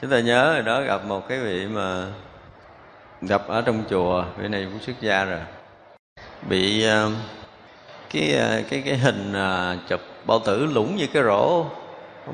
[0.00, 2.06] chúng ta nhớ rồi đó gặp một cái vị mà
[3.20, 5.40] gặp ở trong chùa vị này cũng xuất gia rồi.
[6.48, 7.12] Bị uh,
[8.10, 11.64] cái ờ, cái cái hình uh, chụp bao tử lủng như cái rổ.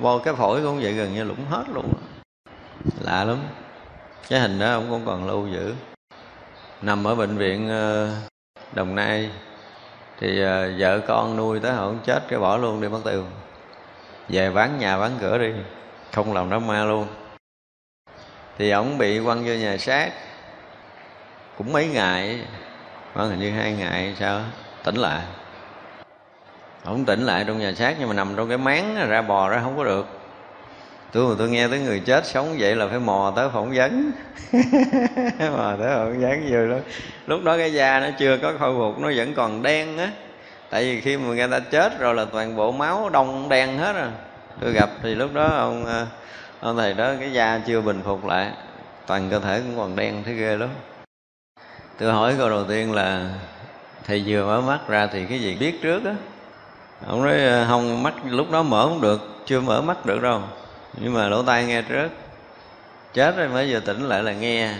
[0.02, 1.92] Bao cái phổi cũng vậy gần như lủng hết luôn.
[3.00, 3.38] Lạ lắm.
[4.28, 5.74] Cái hình đó ông cũng còn lưu giữ.
[6.82, 7.68] Nằm ở bệnh viện
[8.72, 9.30] đồng nai.
[10.20, 10.44] Thì
[10.78, 13.24] vợ con nuôi tới họ chết cái bỏ luôn đi mất tiêu.
[14.28, 15.52] Về bán nhà bán cửa đi.
[16.12, 17.06] Không làm đám ma luôn
[18.58, 20.10] thì ổng bị quăng vô nhà xác.
[21.58, 22.40] Cũng mấy ngày,
[23.14, 24.40] khoảng hình như hai ngày sao,
[24.84, 25.22] tỉnh lại.
[26.84, 29.60] Ổng tỉnh lại trong nhà xác nhưng mà nằm trong cái máng ra bò ra
[29.62, 30.06] không có được.
[31.12, 34.10] Tôi mà tôi nghe tới người chết sống vậy là phải mò tới phỏng vấn.
[35.38, 36.76] Mò tới phỏng vấn vừa đó
[37.26, 40.10] lúc đó cái da nó chưa có khôi phục, nó vẫn còn đen á.
[40.70, 43.92] Tại vì khi mà người ta chết rồi là toàn bộ máu đông đen hết
[43.92, 44.08] rồi.
[44.60, 46.06] Tôi gặp thì lúc đó ông à,
[46.64, 48.50] ông thầy đó, cái da chưa bình phục lại,
[49.06, 50.68] toàn cơ thể cũng còn đen, thấy ghê lắm.
[51.98, 53.30] Tôi hỏi câu đầu tiên là,
[54.04, 56.14] thầy vừa mở mắt ra thì cái gì biết trước á?
[57.06, 60.40] Ông nói ờ, không, mắt lúc đó mở không được, chưa mở mắt được đâu.
[61.00, 62.08] Nhưng mà lỗ tai nghe trước.
[63.14, 64.74] Chết rồi, mới vừa tỉnh lại là nghe.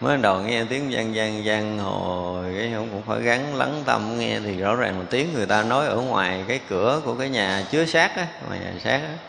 [0.00, 4.18] Mới đầu nghe tiếng gian gian gian hồi cái ông cũng phải gắn lắng tâm
[4.18, 7.28] nghe thì rõ ràng là tiếng người ta nói ở ngoài cái cửa của cái
[7.28, 9.27] nhà chứa xác á, ngoài nhà xác á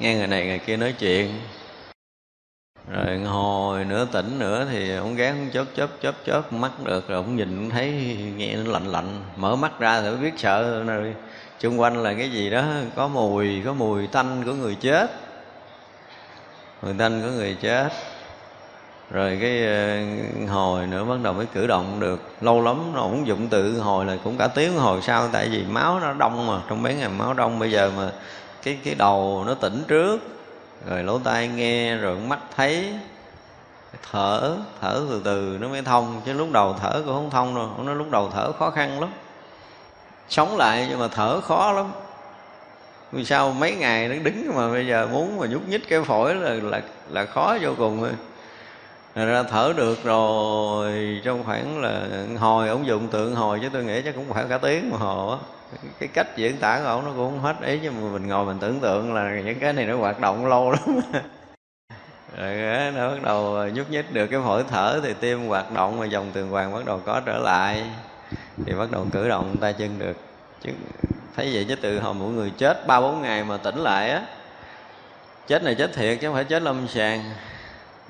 [0.00, 1.40] nghe người này người kia nói chuyện.
[2.90, 7.16] Rồi hồi nữa tỉnh nữa thì ông gán chớp chớp chớp chớp mắt được rồi
[7.16, 9.20] ông nhìn thấy nghe nó lạnh lạnh.
[9.36, 11.14] Mở mắt ra thì biết sợ rồi
[11.60, 12.64] xung quanh là cái gì đó,
[12.96, 15.10] có mùi có mùi tanh của người chết.
[16.82, 17.88] Mùi tanh của người chết.
[19.10, 20.00] Rồi cái ờ,
[20.48, 22.22] hồi nữa bắt đầu mới cử động được.
[22.40, 25.64] Lâu lắm nó cũng dụng tự hồi là cũng cả tiếng hồi sau, tại vì
[25.64, 27.58] máu nó đông mà, trong mấy ngày máu đông.
[27.58, 28.10] Bây giờ mà
[28.62, 30.18] cái cái đầu nó tỉnh trước,
[30.88, 32.94] rồi lỗ tai nghe, rồi mắt thấy.
[34.10, 37.70] Thở thở từ từ nó mới thông, chứ lúc đầu thở cũng không thông đâu.
[37.84, 39.10] Nó lúc đầu thở khó khăn lắm.
[40.28, 41.92] Sống lại nhưng mà thở khó lắm.
[43.12, 46.34] Vì sao mấy ngày nó đứng mà bây giờ muốn mà nhúc nhích cái phổi
[46.34, 46.80] là là
[47.10, 48.12] là khó vô cùng rồi.
[49.14, 52.00] Ra thở được rồi, trong khoảng là
[52.38, 55.30] hồi, ông dùng tượng hồi chứ tôi nghĩ chắc cũng phải cả tiếng mà hồ
[55.30, 55.38] á
[55.98, 58.46] cái cách diễn tả của ông nó cũng không hết ý nhưng mà mình ngồi
[58.46, 61.00] mình tưởng tượng là những cái này nó hoạt động lâu lắm.
[62.36, 62.54] Rồi
[62.92, 66.30] nó bắt đầu nhúc nhích được, cái phổi thở thì tim hoạt động mà dòng
[66.32, 67.84] tường hoàng bắt đầu có trở lại.
[68.66, 70.16] Thì bắt đầu cử động tay chân được.
[70.62, 70.70] Chứ
[71.36, 74.22] thấy vậy chứ từ hồi mỗi người chết, ba bốn ngày mà tỉnh lại á,
[75.46, 77.24] chết này chết thiệt chứ không phải chết lâm sàng.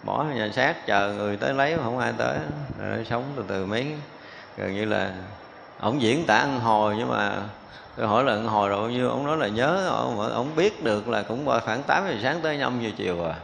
[0.05, 2.39] Bỏ nhà xác chờ người tới lấy mà không ai tới.
[2.79, 3.87] Rồi sống từ từ mấy,
[4.57, 5.13] gần như là
[5.81, 7.37] ổng diễn tả ăn hồi nhưng mà
[7.97, 9.11] tôi hỏi là ăn hồi rồi bao nhiêu?
[9.11, 9.89] Ông nói là nhớ
[10.33, 13.35] ông, biết được là cũng khoảng 8 giờ sáng tới 5 giờ chiều à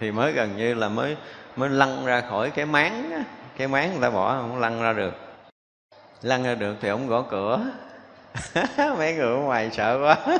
[0.00, 1.16] thì mới gần như là mới
[1.56, 3.24] mới lăn ra khỏi cái máng
[3.56, 5.14] cái máng người ta bỏ ông lăn ra được.
[6.22, 7.60] Lăn ra được thì ông gõ cửa.
[8.76, 10.16] Mấy người ở ngoài sợ quá.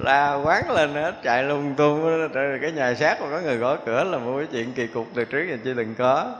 [0.00, 2.28] La quán lên hết chạy lung tung.
[2.32, 5.06] Rồi cái nhà xác mà có người gõ cửa là một cái chuyện kỳ cục
[5.14, 6.34] từ trước giờ chưa từng có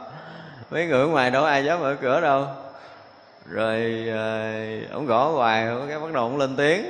[0.72, 2.46] mấy người ở ngoài đâu ai dám mở cửa đâu.
[3.46, 4.52] Rồi ờ,
[4.92, 6.84] ông gõ hoài cái bắt đầu ông lên tiếng.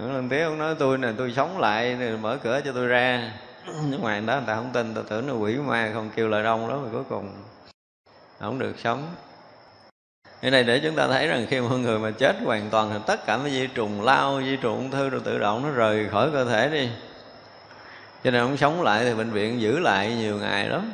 [0.00, 3.32] Ông lên tiếng, ông nói tôi nè, tôi sống lại mở cửa cho tôi ra.
[3.66, 6.42] Nước ngoài đó người ta không tin ta tưởng nó quỷ ma, không kêu lời
[6.42, 7.30] đông đó mà cuối cùng
[8.40, 9.14] không được sống.
[10.42, 12.98] Cái này để chúng ta thấy rằng khi mọi người mà chết hoàn toàn thì
[13.06, 16.08] tất cả mấy vi trùng lao vi trùng ung thư rồi tự động nó rời
[16.08, 16.88] khỏi cơ thể đi.
[18.24, 20.92] Cho nên ông sống lại thì bệnh viện giữ lại nhiều ngày lắm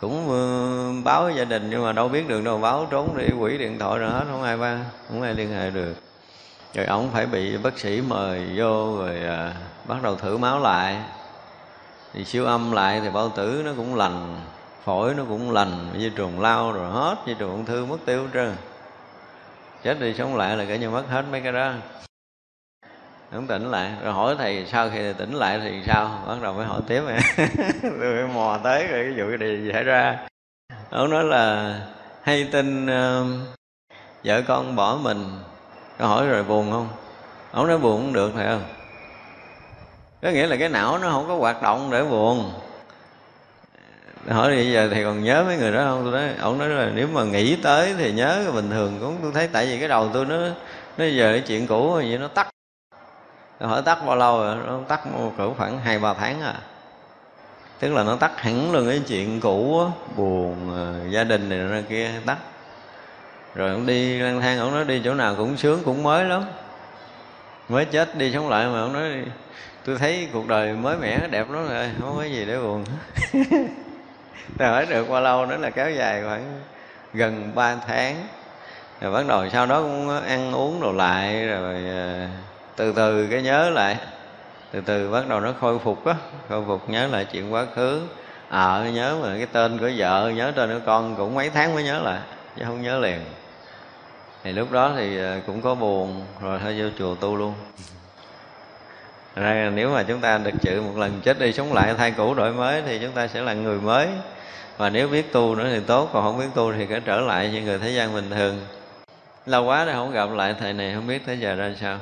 [0.00, 3.58] cũng ờ, báo gia đình nhưng mà đâu biết được đâu báo trốn đi quỷ
[3.58, 5.94] điện thoại rồi hết không ai ba không ai liên hệ được.
[6.74, 9.54] Rồi ông phải bị bác sĩ mời vô rồi à,
[9.86, 10.96] bắt đầu thử máu lại.
[12.12, 14.40] Thì siêu âm lại thì bao tử nó cũng lành
[14.84, 18.28] phổi nó cũng lành di trùng lao rồi hết di trùng ung thư mất tiêu
[18.34, 18.54] trơn.
[19.82, 21.72] Chết đi sống lại là cả như mất hết mấy cái đó
[23.32, 23.92] không tỉnh lại.
[24.04, 26.24] Rồi hỏi thầy sau khi thầy tỉnh lại thì sao?
[26.26, 27.02] Bắt đầu mới hỏi tiếp.
[27.82, 30.18] Tôi mới mò tới rồi cái vụ gì xảy ra.
[30.90, 31.74] Ông nói là
[32.22, 33.26] hay tin uh,
[34.24, 35.24] vợ con bỏ mình?
[35.98, 36.88] Có hỏi rồi buồn không?
[37.52, 38.62] Ông nói buồn cũng được phải không?
[40.22, 42.52] Có nghĩa là cái não nó không có hoạt động để buồn.
[44.28, 46.02] Hỏi bây giờ thì còn nhớ mấy người đó không?
[46.04, 49.32] Tôi nói ông nói là nếu mà nghĩ tới thì nhớ bình thường cũng tôi
[49.34, 50.36] thấy tại vì cái đầu tôi nó
[50.98, 52.48] nó giờ cái chuyện cũ vậy nó tắt
[53.60, 55.00] hỏi tắt bao lâu rồi nó tắt
[55.38, 56.54] cỡ khoảng hai ba tháng à.
[57.78, 59.86] Tức là nó tắt hẳn luôn cái chuyện cũ á,
[60.16, 62.38] buồn ờ, gia đình này ra kia tắt.
[63.54, 66.44] Rồi ông đi lang thang ông nói đi chỗ nào cũng sướng cũng mới lắm.
[67.68, 69.10] Mới chết đi sống lại mà ông nói
[69.84, 72.84] tôi thấy cuộc đời mới mẻ đẹp lắm rồi không có gì để buồn.
[74.58, 76.60] Rồi hỏi được bao lâu nữa là kéo dài khoảng
[77.14, 78.26] gần 3 tháng.
[79.00, 82.26] Rồi bắt đầu sau đó cũng ăn uống đồ lại rồi ờ,
[82.76, 83.96] từ từ cái nhớ lại.
[84.72, 86.14] Từ từ bắt đầu nó khôi phục á.
[86.48, 88.02] Khôi phục nhớ lại chuyện quá khứ.
[88.48, 91.74] Ờ à, nhớ mà cái tên của vợ nhớ tên của con cũng mấy tháng
[91.74, 92.20] mới nhớ lại
[92.56, 93.20] chứ không nhớ liền.
[94.44, 97.54] Thì lúc đó thì à, cũng có buồn rồi thôi vô chùa tu luôn.
[99.34, 102.34] Ra nếu mà chúng ta được chữ một lần chết đi sống lại thay cũ
[102.34, 104.08] đổi mới thì chúng ta sẽ là người mới.
[104.76, 107.48] Và nếu biết tu nữa thì tốt còn không biết tu thì cứ trở lại
[107.48, 108.66] như người thế gian bình thường.
[109.46, 111.98] Lâu quá rồi không gặp lại thầy này không biết tới giờ ra sao.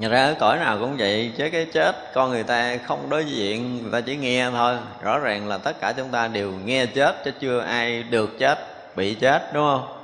[0.00, 3.24] Nhà ra ở cõi nào cũng vậy, Chứ cái chết con người ta không đối
[3.24, 4.76] diện, Người ta chỉ nghe thôi.
[5.02, 8.58] Rõ ràng là tất cả chúng ta đều nghe chết, Chứ chưa ai được chết,
[8.96, 10.02] Bị chết, đúng không?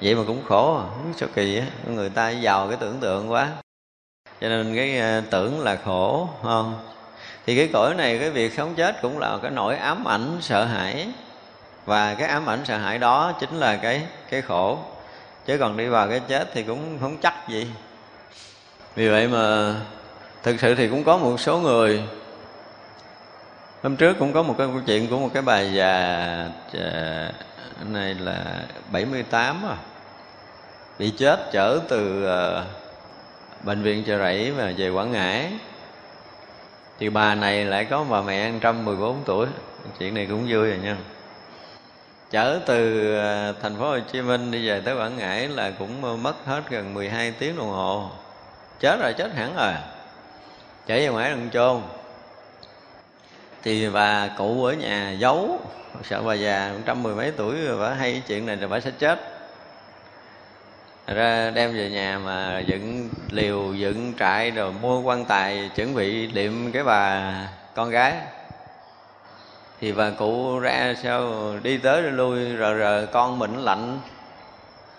[0.00, 0.84] Vậy mà cũng khổ à
[1.16, 3.48] Sao kỳ á, Người ta giàu cái tưởng tượng quá.
[4.40, 6.78] Cho nên cái ờ, tưởng là khổ không?
[7.46, 10.64] Thì cái cõi này, Cái việc sống chết cũng là cái nỗi ám ảnh, sợ
[10.64, 11.08] hãi.
[11.84, 14.78] Và cái ám ảnh, sợ hãi đó Chính là cái cái khổ.
[15.46, 17.66] Chứ còn đi vào cái chết thì cũng không chắc gì
[18.94, 19.74] vì vậy mà
[20.42, 22.02] thực sự thì cũng có một số người,
[23.82, 27.28] hôm trước cũng có một cái câu chuyện của một cái bà già ờ,
[27.88, 28.44] này là
[28.92, 29.76] 78 à
[30.98, 32.64] bị chết chở từ ờ,
[33.62, 35.52] bệnh viện chợ rẫy và về quảng ngãi.
[36.98, 39.46] Thì bà này lại có bà mẹ 114 tuổi.
[39.98, 40.96] Chuyện này cũng vui rồi nha.
[42.30, 46.22] Chở từ ờ, thành phố Hồ Chí Minh đi về tới Quảng Ngãi là cũng
[46.22, 48.10] mất hết gần 12 tiếng đồng hồ
[48.80, 49.72] chết rồi, chết hẳn rồi.
[50.86, 51.82] Chạy về ngoài đừng chôn.
[53.62, 55.60] Thì bà cụ ở nhà giấu.
[56.04, 58.90] Sợ bà già trăm mười mấy tuổi rồi bà hay chuyện này rồi bà sẽ
[58.98, 59.20] chết.
[61.06, 66.26] Ra đem về nhà mà dựng liều, dựng trại rồi mua quan tài, chuẩn bị
[66.26, 67.32] liệm cái bà
[67.74, 68.14] con gái.
[69.80, 74.00] Thì bà cụ ra sao, đi tới đi lui rồi rồi con mình lạnh.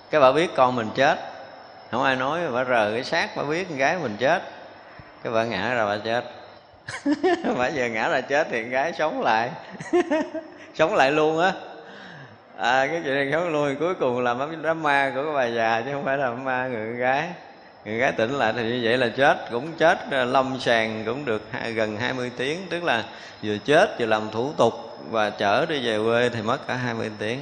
[0.09, 1.34] Cái bà biết con mình chết
[1.91, 4.43] không ai nói bà rờ cái xác bà biết con gái mình chết.
[5.23, 6.23] Cái bà ngã ra bà chết.
[7.57, 9.49] Bà giờ ngã ra chết thì con gái sống lại.
[10.75, 11.51] Sống lại luôn á.
[12.57, 15.45] À, cái chuyện này sống luôn cuối cùng là mấy đám ma của cái bà
[15.45, 17.29] già chứ không phải là ma người con gái.
[17.85, 21.25] Người gái tỉnh lại thì như vậy là chết cũng chết ờ, lâm sàng cũng
[21.25, 21.41] được
[21.75, 22.67] gần 20 tiếng.
[22.69, 23.03] Tức là
[23.43, 24.73] vừa chết vừa làm thủ tục
[25.09, 27.39] và chở đi về quê thì mất cả 20 tiếng.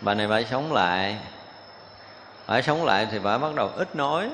[0.00, 1.16] Bà này bà sống lại
[2.46, 4.30] bà sống lại thì bà bắt đầu ít nói.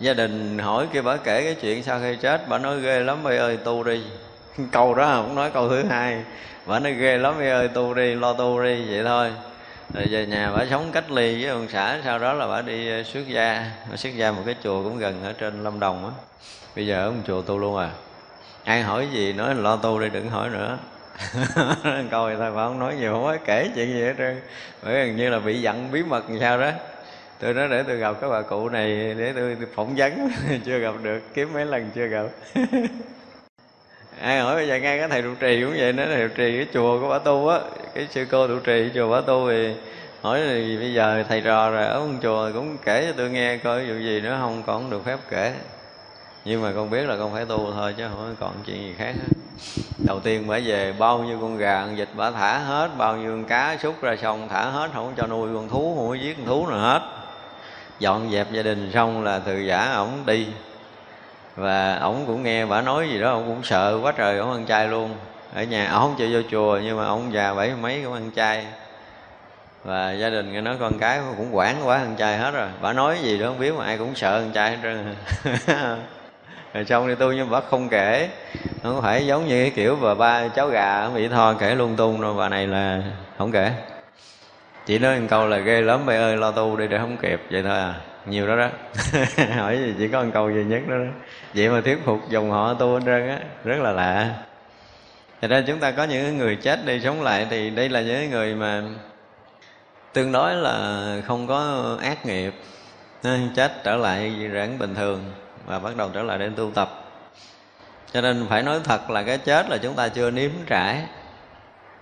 [0.00, 3.22] Gia đình hỏi kia bà kể cái chuyện sau khi chết, bà nói ghê lắm
[3.22, 4.02] mày ơi, tu đi.
[4.72, 6.24] Câu đó không nói câu thứ hai.
[6.66, 9.32] Bà nói ghê lắm mày ơi, tu đi, lo tu đi, vậy thôi.
[9.94, 12.90] Rồi về nhà bà sống cách ly với ông xã, sau đó là bà đi
[12.90, 13.70] ờ, xuất gia.
[13.90, 16.10] Bà xuất gia một cái chùa cũng gần ở trên lâm đồng á.
[16.76, 17.90] Bây giờ ở một chùa tu luôn à.
[18.64, 20.78] Ai hỏi gì nói lo tu đi, đừng hỏi nữa.
[22.10, 24.40] Câu thì thôi, bà không nói nhiều, không có kể chuyện gì hết trơn.
[24.82, 26.70] Bởi gần như là bị giận bí mật làm sao đó
[27.40, 30.30] tôi nói để tôi gặp các bà cụ này để tôi, tôi phỏng vấn.
[30.64, 32.24] Chưa gặp được kiếm mấy lần chưa gặp.
[34.20, 36.56] Ai hỏi bây giờ ngay cái thầy trụ trì cũng vậy nữa thầy trụ trì
[36.56, 37.58] cái chùa của bà tu á
[37.94, 39.74] cái sư cô trụ trì chùa bà tu thì
[40.22, 43.56] hỏi thì bây giờ thầy trò rồi ở ông chùa cũng kể cho tôi nghe
[43.56, 45.54] coi vụ gì nữa không còn được phép kể.
[46.44, 49.14] Nhưng mà con biết là con phải tu thôi chứ không còn chuyện gì khác.
[49.16, 49.34] Hết
[50.06, 53.30] đầu tiên bả về bao nhiêu con gà con vịt bả thả hết bao nhiêu
[53.30, 56.36] con cá xúc ra sông thả hết không cho nuôi con thú không có giết
[56.36, 57.23] con thú nào hết
[57.98, 60.46] dọn dẹp gia đình xong là từ giả ổng đi.
[61.56, 64.66] Và ổng cũng nghe bà nói gì đó, ổng cũng sợ quá trời ổng ăn
[64.66, 65.14] chay luôn.
[65.54, 68.30] Ở nhà ổng không chịu vô chùa, nhưng mà ổng già bảy mấy cũng ăn
[68.36, 68.66] chay.
[69.84, 72.68] Và gia đình nghe nói con cái cũng quản quá ăn chay hết rồi.
[72.80, 75.14] Bà nói gì đó không biết, mà ai cũng sợ ăn chay hết trơn.
[76.74, 78.28] Rồi xong đi tu nhưng bà không kể.
[78.82, 82.20] Không phải giống như cái kiểu bà ba, cháu gà bị tho kể lung tung
[82.20, 83.02] rồi bà này là
[83.38, 83.72] không kể
[84.86, 87.40] chỉ nói một câu là ghê lắm mày ơi lo tu đi để không kịp.
[87.50, 87.94] Vậy thôi à
[88.26, 88.68] nhiều đó đó.
[89.56, 91.10] Hỏi gì chỉ có một câu duy nhất đó, đó.
[91.54, 94.30] Vậy mà thuyết phục dòng họ tu hết trơn á rất là lạ.
[95.40, 98.30] Thật ra chúng ta có những người chết đi sống lại thì đây là những
[98.30, 98.82] người mà
[100.12, 102.54] tương đối là không có ác nghiệp.
[103.56, 105.24] Chết trở lại rãng bình thường
[105.66, 107.04] và bắt đầu trở lại để tu tập.
[108.12, 111.02] Cho nên phải nói thật là cái chết là chúng ta chưa nếm trải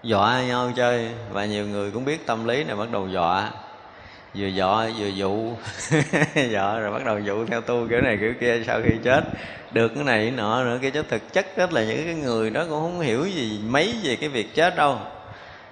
[0.03, 1.09] dọa nhau chơi.
[1.31, 3.51] Và nhiều người cũng biết tâm lý này bắt đầu dọa.
[4.35, 5.53] Vừa dọa, vừa dụ.
[6.51, 9.25] Dọa rồi bắt đầu dụ theo tu kiểu này, kiểu kia sau khi chết.
[9.73, 12.51] Được cái này, cái nọ nữa, cái chứ thực chất rất là những cái người
[12.51, 14.99] đó cũng không hiểu gì mấy về cái việc chết đâu.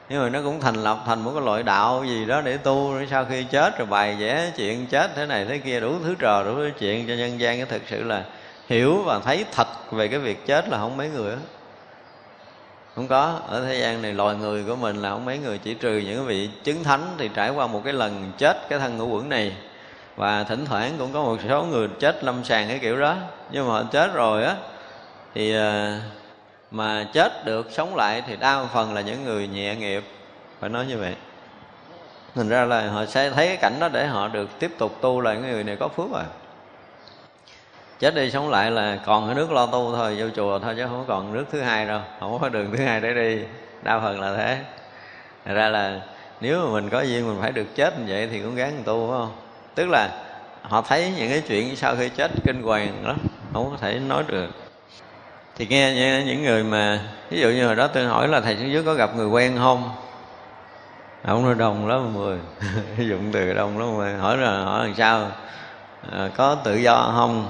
[0.09, 2.95] Nhưng mà nó cũng thành lập thành một cái loại đạo gì đó để tu
[2.95, 6.15] rồi sau khi chết rồi bài vẽ chuyện chết thế này thế kia, đủ thứ
[6.19, 7.57] trò, đủ thứ chuyện cho nhân gian.
[7.57, 8.25] Cái thực sự là
[8.69, 11.39] hiểu và thấy thật về cái việc chết là không mấy người đó
[13.01, 13.41] không có.
[13.49, 16.27] Ở thế gian này loài người của mình là không mấy người, chỉ trừ những
[16.27, 19.53] vị chứng thánh thì trải qua một cái lần chết cái thân ngũ quẩn này.
[20.17, 23.17] Và thỉnh thoảng cũng có một số người chết lâm sàng cái kiểu đó.
[23.53, 24.57] Nhưng mà chết rồi á,
[25.35, 25.99] thì ờ,
[26.71, 30.05] mà chết được sống lại thì đa phần là những người nhẹ nghiệp.
[30.61, 31.15] Phải nói như vậy.
[32.35, 35.21] Thành ra là họ sẽ thấy cái cảnh đó để họ được tiếp tục tu
[35.21, 36.25] là những người này có phước rồi
[38.01, 40.87] chết đi sống lại là còn ở nước lo tu thôi vô chùa thôi chứ
[40.87, 43.43] không còn nước thứ hai đâu không có đường thứ hai để đi.
[43.83, 44.59] Đa phần là thế.
[45.45, 46.01] Thật ra là
[46.41, 49.09] nếu mà mình có duyên mình phải được chết như vậy thì cũng gắng tu
[49.09, 49.33] phải không?
[49.75, 50.09] Tức là
[50.63, 53.17] họ thấy những cái chuyện sau khi chết kinh hoàng lắm
[53.53, 54.51] không có thể nói được.
[55.57, 58.73] Thì nghe những người mà ví dụ như hồi đó tôi hỏi là thầy xuống
[58.73, 59.91] dưới có gặp người quen không?
[61.25, 62.39] Ông nói đông lắm mười
[62.99, 65.27] dụng từ đông lắm mười hỏi là hỏi làm sao?
[66.13, 67.49] À, có tự do không?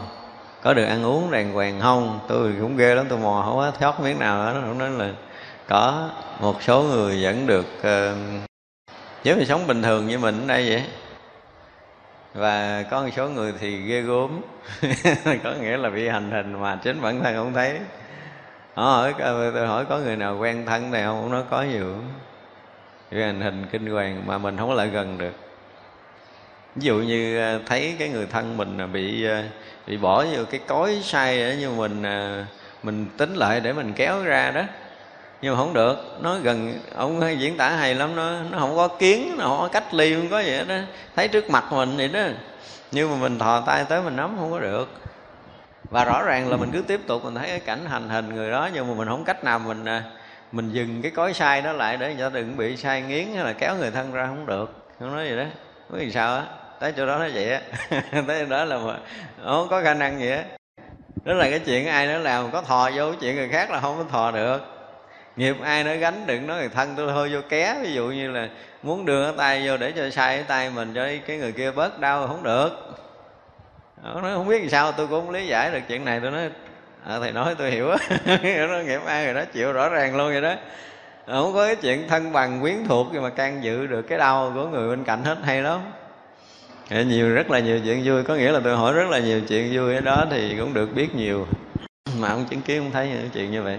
[0.62, 2.20] Có được ăn uống đàng hoàng không?
[2.28, 5.12] Tôi cũng ghê lắm tôi mò không có thoát miếng nào đó nó nói là
[5.68, 8.46] có một số người vẫn được uh,
[9.24, 10.84] giống như sống bình thường như mình ở đây vậy.
[12.34, 14.40] Và có một số người thì ghê gốm
[15.44, 17.78] có nghĩa là bị hành hình mà chính bản thân không thấy.
[18.74, 21.30] Họ hỏi ờ, tôi hỏi có người nào quen thân này không?
[21.30, 21.94] Nó có nhiều.
[23.10, 25.49] Bị hành hình kinh hoàng mà mình không có lại gần được
[26.76, 29.44] ví dụ như à, thấy cái người thân mình à, bị à,
[29.86, 32.02] bị bỏ vô cái cối sai như mình
[32.82, 34.62] mình tính lại để mình kéo ra đó.
[35.42, 38.76] Nhưng mà không được, nó gần, ông hay diễn tả hay lắm, nó nó không
[38.76, 40.74] có kiến, nó không có cách ly, không có vậy đó
[41.16, 42.20] thấy trước mặt mình vậy đó.
[42.90, 44.90] Nhưng mà mình thò tay tới mình nắm không có được.
[45.90, 48.50] Và rõ ràng là mình cứ tiếp tục, mình thấy cái cảnh hành hình người
[48.50, 49.84] đó, nhưng mà mình không cách nào mình
[50.52, 53.52] mình dừng cái cối sai đó lại để cho đừng bị sai nghiến hay là
[53.52, 54.74] kéo người thân ra không được.
[55.00, 55.44] Không nói gì đó.
[55.90, 56.42] Nói gì sao á
[56.80, 57.60] tới chỗ đó nó vậy á.
[58.26, 58.96] Tới đó là mà
[59.44, 60.44] không có khả năng gì á.
[61.24, 63.98] Đó là cái chuyện ai nó làm có thò vô chuyện người khác là không
[63.98, 64.58] có thò được.
[65.36, 67.76] Nghiệp ai nó gánh đừng nói người thân tôi hơi vô ké.
[67.82, 68.48] Ví dụ như là
[68.82, 71.70] muốn đưa cái tay vô để cho sai cái tay mình cho cái người kia
[71.70, 72.70] bớt đau không được.
[74.02, 76.20] Nó nói không biết làm sao tôi cũng không lý giải được chuyện này.
[76.20, 76.50] Tôi nói
[77.06, 77.88] à, thầy nói tôi hiểu
[78.68, 80.54] nó nghiệp ai rồi đó chịu rõ ràng luôn vậy đó.
[81.26, 84.52] Không có cái chuyện thân bằng quyến thuộc nhưng mà can dự được cái đau
[84.54, 85.80] của người bên cạnh hết hay lắm.
[86.90, 88.22] Dạ, nhiều rất là nhiều chuyện vui.
[88.22, 90.94] Có nghĩa là tôi hỏi rất là nhiều chuyện vui ở đó thì cũng được
[90.94, 91.46] biết nhiều.
[92.18, 93.78] Mà ông chứng kiến không thấy những chuyện như vậy.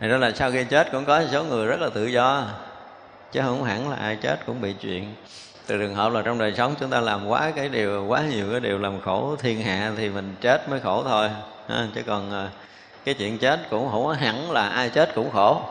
[0.00, 2.46] Thì đó là sau khi chết cũng có số người rất là tự do
[3.32, 5.14] chứ không hẳn là ai chết cũng bị chuyện.
[5.66, 8.46] Từ trường hợp là trong đời sống chúng ta làm quá cái điều quá nhiều
[8.50, 11.30] cái điều làm khổ thiên hạ thì mình chết mới khổ thôi
[11.68, 12.48] ha, chứ còn à,
[13.04, 15.62] cái chuyện chết cũng không hẳn là ai chết cũng khổ.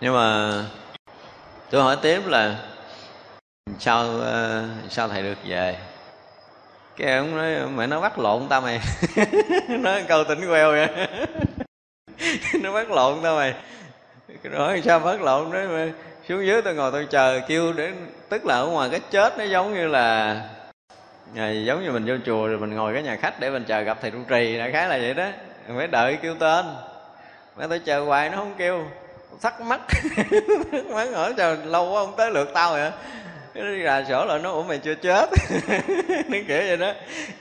[0.00, 0.52] Nhưng mà
[1.70, 2.56] tôi hỏi tiếp là
[3.82, 5.76] sao ờ, sao thầy được về?
[6.96, 8.80] Cái ông nói mẹ nó bắt lộn tao mày.
[9.68, 10.88] Nói câu tỉnh queo vậy.
[12.62, 13.54] Nó bắt lộn tao mày.
[14.42, 15.52] Nói sao bắt lộn?
[15.52, 15.92] Đấy mày.
[16.28, 17.92] xuống dưới tôi ngồi tôi chờ kêu để
[18.28, 20.40] tức là ở ngoài cái chết nó giống như là
[21.36, 23.80] à, giống như mình vô chùa rồi mình ngồi cái nhà khách để mình chờ
[23.80, 24.58] gặp thầy trụ trì.
[24.58, 25.26] Đại khái là vậy đó.
[25.68, 26.66] Mình phải đợi kêu tên.
[27.56, 28.84] Mà tôi chờ hoài nó không kêu.
[29.42, 29.80] Thắc mắc.
[30.72, 32.90] Thắc mắc hỏi chờ lâu quá không tới lượt tao vậy?
[33.54, 35.30] Cái nó ra sổ lại nó, ủa, mày chưa chết?
[36.28, 36.92] Nó kiểu vậy đó.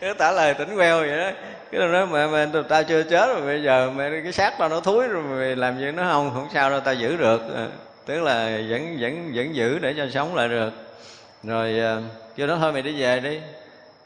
[0.02, 1.32] Nó trả lời tỉnh queo vậy đó.
[1.72, 4.70] Cái nó nói mẹ mẹ tao chưa chết rồi, bây giờ mẹ cái xác tao
[4.70, 7.42] nó thúi rồi, mày làm gì nó không không sao đâu, tao giữ được.
[7.54, 7.68] Ờ,
[8.06, 10.74] tức là vẫn vẫn vẫn giữ để cho sống lại được.
[11.44, 12.02] Rồi ờ,
[12.36, 13.40] kêu nó, thôi mày đi về đi.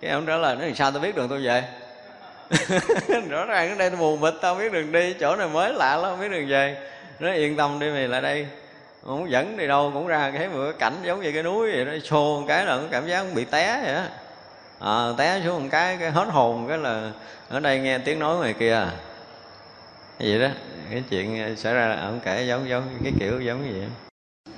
[0.01, 1.63] Cái ông trả lời nó sao tao biết đường tôi về?
[3.29, 5.97] Rõ ràng ở đây tôi mù mịt tao biết đường đi, chỗ này mới lạ
[5.97, 6.77] lắm, không biết đường về.
[7.19, 8.47] Nó yên tâm đi, mày lại đây
[9.05, 11.85] không dẫn đi đâu cũng ra cái một cái cảnh giống như cái núi vậy
[11.85, 11.91] đó.
[12.03, 14.09] Xô một cái là cảm giác bị té vậy á à,
[14.79, 17.11] ờ, té xuống một cái cái hết hồn cái là
[17.49, 18.87] ở đây nghe tiếng nói ngoài kia.
[20.19, 20.47] Vậy đó
[20.91, 23.89] cái chuyện ờ, xảy ra là ông kể giống giống cái kiểu giống như vậy.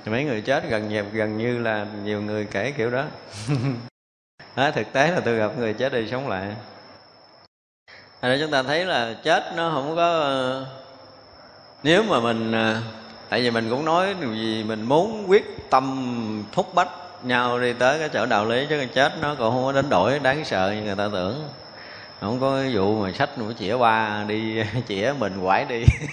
[0.06, 3.04] Mấy người chết gần nhiều gần như là nhiều người kể kiểu đó.
[4.54, 6.54] À, thực tế là tôi gặp người chết đi sống lại.
[8.20, 10.66] À, ra chúng ta thấy là chết nó không có ờ,
[11.82, 12.52] nếu mà mình
[13.28, 16.88] tại vì mình cũng nói điều gì mình muốn quyết tâm thúc bách
[17.22, 19.88] nhau đi tới cái chỗ đạo lý chứ cái chết nó còn không có đánh
[19.88, 21.48] đổi đáng sợ như người ta tưởng.
[22.20, 25.84] Không có cái vụ mà sách của chĩa ba đi chĩa mình quải đi.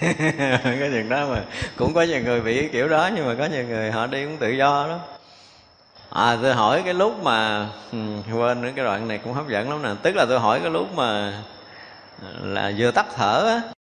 [0.64, 1.42] Cái chuyện đó mà
[1.76, 4.36] cũng có nhiều người bị kiểu đó nhưng mà có nhiều người họ đi cũng
[4.36, 4.98] tự do đó.
[6.10, 7.98] À tôi hỏi cái lúc mà ừ,
[8.34, 9.90] quên nữa cái đoạn này cũng hấp dẫn lắm nè.
[10.02, 11.32] Tức là tôi hỏi cái lúc mà
[12.42, 13.75] là vừa tắt thở á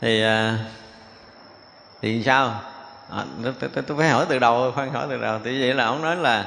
[0.00, 0.58] thì à,
[2.02, 2.60] thì sao?
[3.10, 5.38] À, tôi, tôi, tôi phải hỏi từ đầu khoan hỏi từ đầu.
[5.44, 6.46] Thì vậy là ông nói là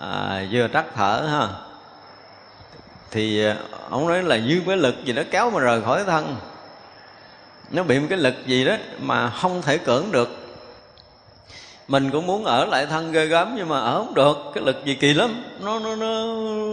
[0.00, 1.48] à, vừa trắc thở ha
[3.10, 3.56] thì à,
[3.90, 6.36] ông nói là như cái lực gì đó kéo mà rời khỏi thân.
[7.70, 10.38] Nó bị một cái lực gì đó mà không thể cưỡng được.
[11.88, 14.36] Mình cũng muốn ở lại thân ghê gớm nhưng mà ở không được.
[14.54, 15.44] Cái lực gì kỳ lắm.
[15.60, 16.24] Nó nó nó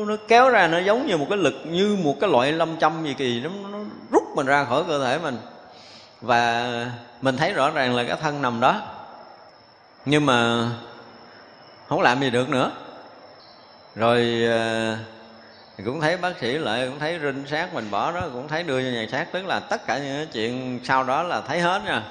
[0.07, 3.03] nó kéo ra nó giống như một cái lực như một cái loại lâm châm
[3.05, 3.77] gì kỳ nó, nó
[4.11, 5.37] rút mình ra khỏi cơ thể mình
[6.21, 6.85] và
[7.21, 8.81] mình thấy rõ ràng là cái thân nằm đó.
[10.05, 10.69] Nhưng mà
[11.87, 12.71] không làm gì được nữa.
[13.95, 14.97] Rồi ờ,
[15.85, 18.81] cũng thấy bác sĩ lại cũng thấy rinh xác mình bỏ đó, cũng thấy đưa
[18.81, 19.25] cho nhà xác.
[19.31, 22.03] Tức là tất cả những chuyện sau đó là thấy hết nha.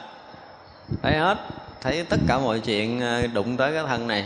[1.02, 1.38] Thấy hết,
[1.80, 4.24] thấy tất cả mọi chuyện ờ, đụng tới cái thân này.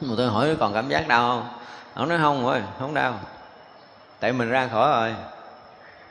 [0.00, 1.48] Mà tôi hỏi còn cảm giác đau không?
[1.94, 3.20] Ông nói không thôi không đau.
[4.20, 5.14] Tại mình ra khỏi rồi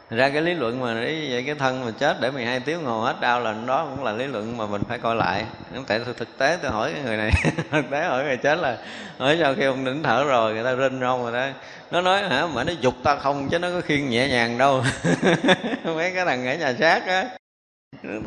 [0.10, 3.08] ra cái lý luận mà đấy vậy cái thân mà chết để 12 tiếng ngồi
[3.08, 5.46] hết đau là đó cũng là lý luận mà mình phải coi lại.
[5.88, 7.32] Tại thực tế tôi hỏi cái người này,
[7.72, 8.78] thực tế hỏi người chết là,
[9.18, 11.48] hỏi sau khi ông đỉnh thở rồi người ta rinh không rồi đó.
[11.92, 12.48] Nó nói, hả?
[12.48, 14.84] Mà nó dục ta không chứ nó có khiên nhẹ nhàng đâu.
[15.84, 17.26] Mấy cái thằng ở nhà xác á.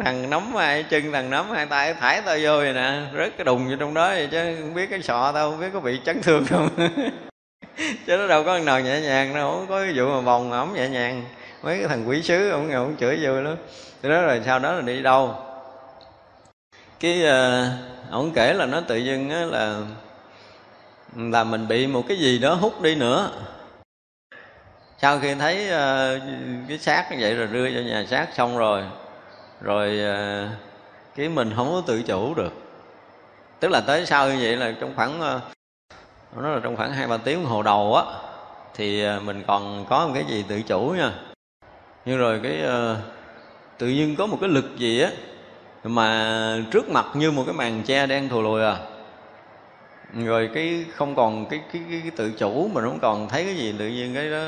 [0.04, 3.44] Thằng nắm hai chân, thằng nắm hai tay, thải tao vô vậy nè, rớt cái
[3.44, 6.00] đùng vô trong đó vậy chứ không biết cái sọ tao không biết có bị
[6.04, 6.68] chấn thương không.
[8.06, 10.52] Chứ nó đâu có thằng nào nhẹ nhàng đâu, không có cái vụ mà vòng
[10.52, 11.25] ổng nhẹ nhàng
[11.62, 13.57] mấy cái thằng quỷ sứ ông ngồi ông chửi vui lắm
[14.02, 15.35] thì đó rồi sau đó là đi đâu?
[17.00, 17.67] Cái uh,
[18.11, 19.81] ông kể là nó tự dưng á là
[21.17, 23.31] là mình bị một cái gì đó hút đi nữa.
[24.99, 26.23] Sau khi thấy uh,
[26.69, 28.83] cái xác như vậy rồi đưa cho nhà xác xong rồi
[29.61, 30.50] rồi uh,
[31.17, 32.52] cái mình không có tự chủ được.
[33.61, 35.43] Tức là tới sau như vậy là trong khoảng uh,
[36.37, 38.05] nó là trong khoảng hai ba tiếng hồ đầu á
[38.75, 41.12] thì mình còn có một cái gì tự chủ nha
[42.04, 42.99] nhưng rồi cái uh,
[43.78, 45.11] tự nhiên có một cái lực gì á
[45.85, 48.76] mà trước mặt như một cái màn che đen thù lùi à.
[50.14, 53.57] Rồi cái không còn cái cái, cái, cái tự chủ mà không còn thấy cái
[53.57, 54.45] gì tự nhiên cái đó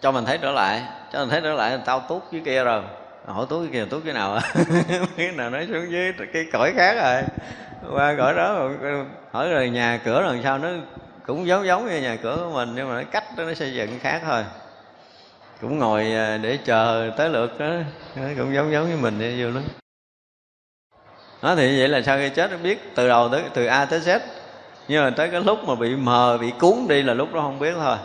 [0.00, 0.82] cho mình thấy trở lại.
[1.12, 2.82] Cho mình thấy trở lại tao tốt với kia rồi.
[3.26, 4.40] Hỏi tốt cái kia tốt cái nào à?
[5.16, 7.22] Cái nào nói xuống dưới cái cõi khác rồi.
[7.92, 8.70] Qua cõi đó
[9.32, 10.68] hỏi rồi nhà cửa rồi sao nó
[11.26, 13.98] cũng giống giống như nhà cửa của mình nhưng mà nó cách nó xây dựng
[13.98, 14.44] khác thôi
[15.60, 17.70] cũng ngồi à, để chờ tới lượt đó.
[18.14, 19.64] Cũng giống giống như mình vậy vô lắm.
[21.42, 24.20] Đó thì vậy là sau khi chết biết từ đầu tới từ a tới z.
[24.88, 27.58] Nhưng mà tới cái lúc mà bị mờ bị cuốn đi là lúc đó không
[27.58, 27.96] biết thôi.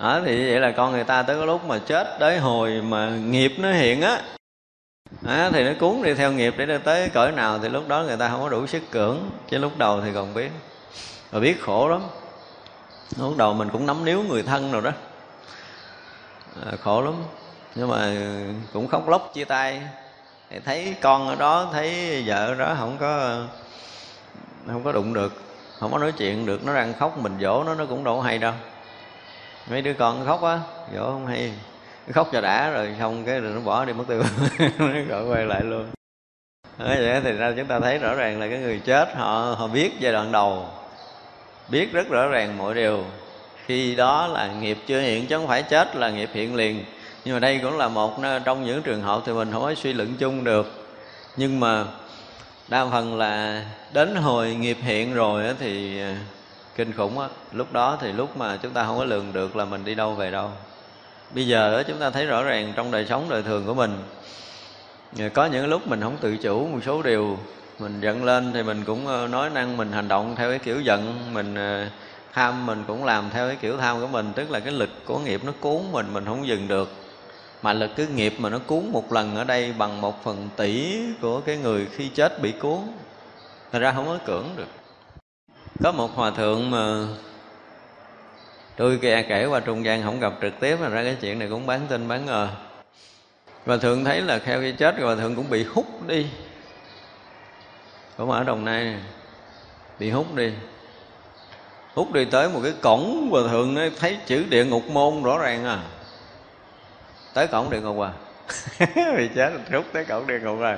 [0.00, 3.10] Đó thì vậy là con người ta tới cái lúc mà chết tới hồi mà
[3.10, 4.20] nghiệp nó hiện á.
[5.26, 8.16] À, thì nó cuốn đi theo nghiệp để tới cõi nào thì lúc đó người
[8.16, 9.30] ta không có đủ sức cưỡng.
[9.48, 10.50] Chứ lúc đầu thì còn biết.
[11.32, 12.02] Rồi biết khổ lắm.
[13.18, 14.90] Lúc đầu mình cũng nắm níu người thân rồi đó
[16.66, 17.14] à, khổ lắm.
[17.74, 18.12] Nhưng mà
[18.72, 19.82] cũng khóc lóc chia tay.
[20.50, 23.42] Thì thấy con ở đó thấy vợ ở đó không có
[24.66, 25.32] không có đụng được
[25.80, 26.64] không có nói chuyện được.
[26.64, 28.52] Nó đang khóc mình dỗ nó nó cũng đâu hay đâu.
[29.70, 30.60] Mấy đứa con khóc á
[30.94, 31.52] dỗ không hay.
[32.12, 34.22] Khóc cho đã rồi xong cái rồi nó bỏ đi mất tiêu.
[34.78, 35.86] Nó gọi quay lại luôn.
[36.78, 39.66] Nói vậy thì ra chúng ta thấy rõ ràng là cái người chết họ họ
[39.66, 40.66] biết giai đoạn đầu.
[41.68, 43.04] Biết rất rõ ràng mọi điều
[43.66, 46.84] khi đó là nghiệp chưa hiện, chứ không phải chết là nghiệp hiện liền.
[47.24, 49.92] Nhưng mà đây cũng là một trong những trường hợp thì mình không có suy
[49.92, 50.88] luận chung được.
[51.36, 51.84] Nhưng mà
[52.68, 56.16] đa phần là đến hồi nghiệp hiện rồi thì à,
[56.76, 57.28] kinh khủng á.
[57.52, 60.14] Lúc đó thì lúc mà chúng ta không có lường được là mình đi đâu
[60.14, 60.50] về đâu.
[61.34, 63.98] Bây giờ chúng ta thấy rõ ràng trong đời sống đời thường của mình.
[65.18, 67.38] À, có những lúc mình không tự chủ một số điều,
[67.78, 70.80] mình giận lên thì mình cũng ờ, nói năng, mình hành động theo cái kiểu
[70.80, 71.90] giận, mình à,
[72.32, 75.18] tham mình cũng làm theo cái kiểu tham của mình, tức là cái lực của
[75.18, 76.90] nghiệp nó cuốn mình mình không dừng được.
[77.62, 80.98] Mà lực cái nghiệp mà nó cuốn một lần ở đây bằng một phần tỷ
[81.20, 82.78] của cái người khi chết bị cuốn
[83.72, 84.68] thật ra không có cưỡng được.
[85.82, 87.06] Có một hòa thượng mà
[88.76, 91.48] tôi kia kể qua trung gian không gặp trực tiếp mà ra cái chuyện này
[91.48, 92.48] cũng bán tin, bán ngờ.
[93.64, 96.26] Và thượng thấy là theo khi chết rồi thượng cũng bị hút đi.
[98.16, 99.00] Cũng ở đồng nai này.
[99.98, 100.52] bị hút đi
[101.94, 105.38] hút đi tới một cái cổng và thượng nó thấy chữ địa ngục môn rõ
[105.38, 105.78] ràng à.
[107.34, 108.10] Tới cổng địa ngục à?
[109.16, 110.76] Vì chết, rút tới cổng địa ngục rồi.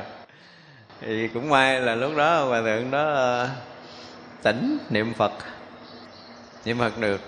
[1.01, 3.49] Thì cũng may là lúc đó hòa thượng đó ờ,
[4.43, 5.33] tỉnh niệm phật.
[6.65, 7.21] Niệm phật được.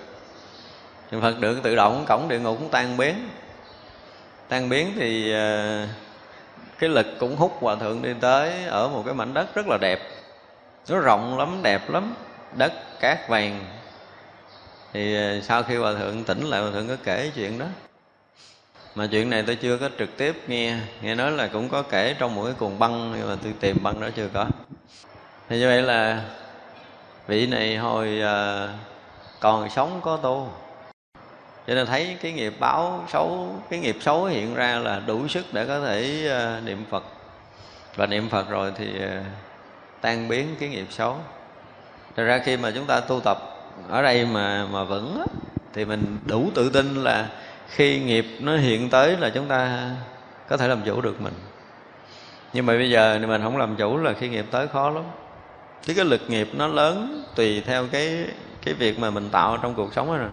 [1.11, 3.29] Niệm phật được, tự động cổng địa ngục cũng tan biến.
[4.49, 5.87] Tan biến thì ờ,
[6.79, 9.79] cái lực cũng hút hòa thượng đi tới ở một cái mảnh đất rất là
[9.81, 10.01] đẹp.
[10.88, 12.14] Nó rộng lắm, đẹp lắm
[12.57, 13.64] đất cát vàng.
[14.92, 17.66] Thì ờ, sau khi hòa thượng tỉnh lại hòa thượng có kể chuyện đó.
[18.95, 20.79] Mà chuyện này tôi chưa có trực tiếp nghe.
[21.03, 23.77] Nghe nói là cũng có kể trong một cái cuồng băng nhưng mà tôi tìm
[23.83, 24.47] băng đó chưa có.
[25.49, 26.23] Thì như vậy là
[27.27, 28.71] vị này hồi uh,
[29.40, 30.53] còn sống có tu.
[31.66, 35.47] Cho nên thấy cái nghiệp báo xấu cái nghiệp xấu hiện ra là đủ sức
[35.53, 37.05] để có thể uh, niệm phật.
[37.97, 39.25] Và niệm phật rồi thì uh,
[40.01, 41.19] tan biến cái nghiệp xấu.
[42.17, 43.39] Thật ra khi mà chúng ta tu tập
[43.89, 45.27] ở đây mà mà vững
[45.73, 47.29] thì mình đủ tự tin là
[47.69, 49.91] khi nghiệp nó hiện tới là chúng ta
[50.49, 51.35] có thể làm chủ được mình.
[52.53, 55.05] Nhưng mà bây giờ thì mình không làm chủ là khi nghiệp tới khó lắm.
[55.83, 58.27] Chứ cái lực nghiệp nó lớn tùy theo cái
[58.65, 60.31] cái việc mà mình tạo trong cuộc sống đó rồi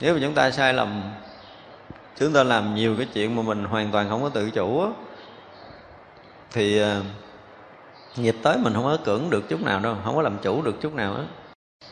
[0.00, 1.02] nếu mà chúng ta sai lầm
[2.18, 4.88] chúng ta làm nhiều cái chuyện mà mình hoàn toàn không có tự chủ á,
[6.52, 6.86] thì uh,
[8.18, 10.80] nghiệp tới mình không có cưỡng được chút nào đâu, không có làm chủ được
[10.80, 11.24] chút nào á.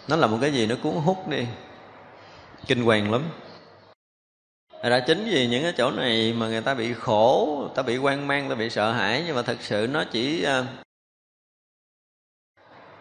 [0.09, 1.47] Nó là một cái gì nó cuốn hút đi.
[2.67, 3.23] Kinh hoàng lắm.
[4.83, 7.99] Ra chính vì những cái chỗ này mà người ta bị khổ người ta bị
[7.99, 10.65] quan mang người ta bị sợ hãi, nhưng mà thật sự nó chỉ ờ,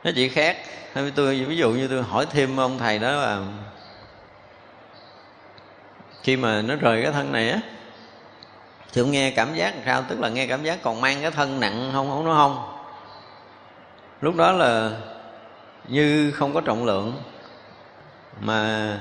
[0.03, 0.57] nó chỉ khác.
[0.93, 3.45] Hay tôi, ví dụ như tôi hỏi thêm ông thầy đó là
[6.23, 7.59] khi mà nó rời cái thân này á,
[8.93, 10.03] thì ông nghe cảm giác làm sao?
[10.09, 12.09] Tức là nghe cảm giác còn mang cái thân nặng không?
[12.09, 12.72] Không nó không
[14.23, 14.91] lúc đó là
[15.87, 17.13] như không có trọng lượng,
[18.39, 18.99] mà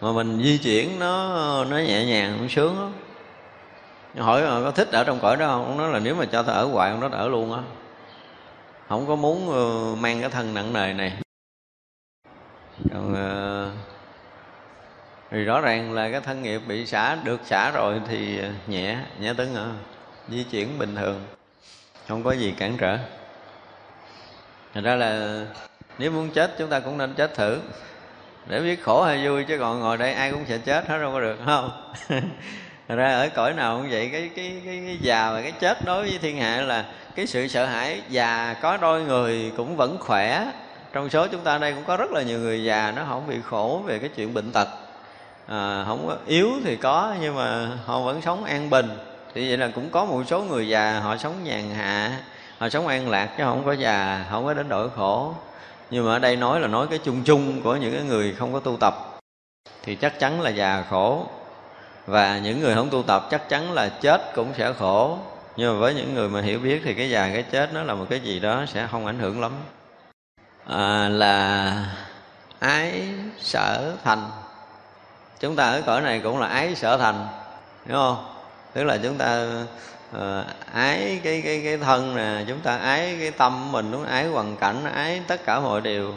[0.00, 2.92] mà mình di chuyển nó nó nhẹ nhàng nó sướng lắm
[4.18, 5.66] hỏi là có thích ở trong cõi đó không?
[5.66, 7.62] Ông nói là nếu mà cho thở ở hoài, ông nó ở luôn á.
[8.88, 11.12] Không có muốn ờ, mang cái thân nặng nề này.
[12.92, 13.70] Còn ờ,
[15.30, 19.34] thì rõ ràng là cái thân nghiệp bị xả, được xả rồi thì nhẹ nhẹ
[19.34, 19.66] tấn à
[20.28, 21.24] di chuyển bình thường,
[22.08, 22.98] không có gì cản trở
[24.76, 25.40] thành ra là
[25.98, 27.60] nếu muốn chết chúng ta cũng nên chết thử.
[28.46, 31.12] Để biết khổ hay vui chứ còn ngồi đây ai cũng sẽ chết hết đâu
[31.12, 31.92] có được không?
[32.88, 35.84] Thật ra ở cõi nào cũng vậy cái cái cái, cái già và cái chết
[35.84, 36.84] đối với thiên hạ là
[37.14, 40.52] cái sự sợ hãi già có đôi người cũng vẫn khỏe.
[40.92, 43.36] Trong số chúng ta đây cũng có rất là nhiều người già nó không bị
[43.44, 44.68] khổ về cái chuyện bệnh tật.
[45.46, 48.88] À, không có yếu thì có nhưng mà họ vẫn sống an bình.
[49.34, 52.18] Thì vậy là cũng có một số người già họ sống nhàn hạ
[52.58, 55.34] họ sống an lạc chứ không có già không có đến đổi khổ.
[55.90, 58.52] Nhưng mà ở đây nói là nói cái chung chung của những cái người không
[58.52, 59.18] có tu tập
[59.82, 61.26] thì chắc chắn là già khổ.
[62.06, 65.18] Và những người không tu tập chắc chắn là chết cũng sẽ khổ.
[65.56, 67.94] Nhưng mà với những người mà hiểu biết thì cái già cái chết nó là
[67.94, 69.52] một cái gì đó sẽ không ảnh hưởng lắm.
[70.66, 71.84] À, là
[72.58, 73.02] ái
[73.38, 74.30] sở thành.
[75.40, 77.26] Chúng ta ở cõi này cũng là ái sở thành
[77.86, 78.24] đúng không?
[78.72, 79.46] Tức là chúng ta
[80.12, 84.26] Ờ, ái cái cái cái thân nè, chúng ta ái cái tâm mình, đúng ái
[84.26, 86.14] hoàn cảnh, ái tất cả mọi điều.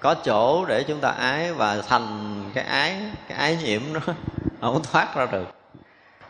[0.00, 2.96] Có chỗ để chúng ta ái và thành cái ái
[3.28, 4.00] cái ái nhiễm nó
[4.60, 5.54] không thoát ra được.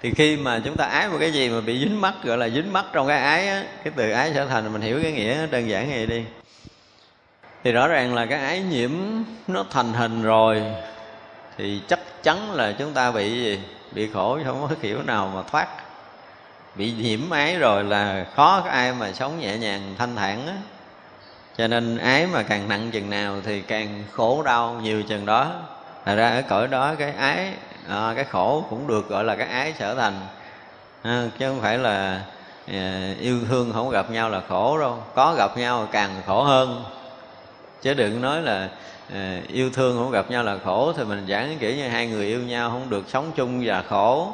[0.03, 2.49] Thì khi mà chúng ta ái một cái gì mà bị dính mắt gọi là
[2.49, 5.47] dính mắt trong cái ái á, cái từ ái trở thành, mình hiểu cái nghĩa
[5.47, 6.25] đơn giản vậy đi.
[7.65, 8.91] Thì rõ ràng là cái ái nhiễm
[9.47, 10.63] nó thành hình rồi,
[11.57, 13.61] thì chắc chắn là chúng ta bị gì?
[13.93, 15.88] Bị khổ không có kiểu nào mà thoát
[16.75, 20.55] bị nhiễm ái rồi là khó có ai mà sống nhẹ nhàng thanh thản á.
[21.57, 25.53] Cho nên ái mà càng nặng chừng nào thì càng khổ đau nhiều chừng đó.
[26.05, 27.53] Thật ra ở cõi đó cái ái
[27.89, 30.21] à, cái khổ cũng được gọi là cái ái trở thành.
[31.03, 32.21] À, chứ không phải là
[32.73, 35.03] à, yêu thương không gặp nhau là khổ đâu.
[35.15, 36.85] Có gặp nhau càng khổ hơn.
[37.83, 38.69] Chứ đừng nói là
[39.15, 40.93] à, yêu thương không gặp nhau là khổ.
[40.97, 44.33] Thì mình giảng kiểu như hai người yêu nhau không được sống chung và khổ.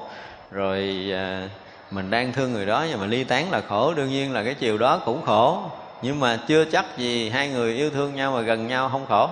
[0.50, 1.48] Rồi à,
[1.94, 4.54] mình đang thương người đó nhưng mà ly tán là khổ, đương nhiên là cái
[4.54, 5.62] chiều đó cũng khổ.
[6.02, 9.30] Nhưng mà chưa chắc gì hai người yêu thương nhau mà gần nhau không khổ.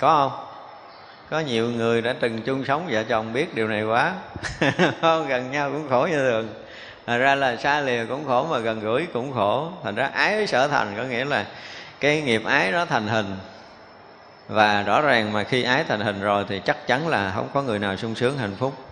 [0.00, 0.46] Có không?
[1.30, 4.12] Có nhiều người đã từng chung sống vợ chồng biết điều này quá.
[5.00, 6.48] Không, gần nhau cũng khổ như thường.
[7.06, 9.68] Thành ra là xa lìa cũng khổ mà gần gũi cũng khổ.
[9.84, 11.46] Thành ra ái sở thành có nghĩa là
[12.00, 13.36] Cái nghiệp ái đó thành hình.
[14.48, 17.62] Và rõ ràng mà khi ái thành hình rồi Thì chắc chắn là không có
[17.62, 18.85] người nào sung sướng hạnh phúc.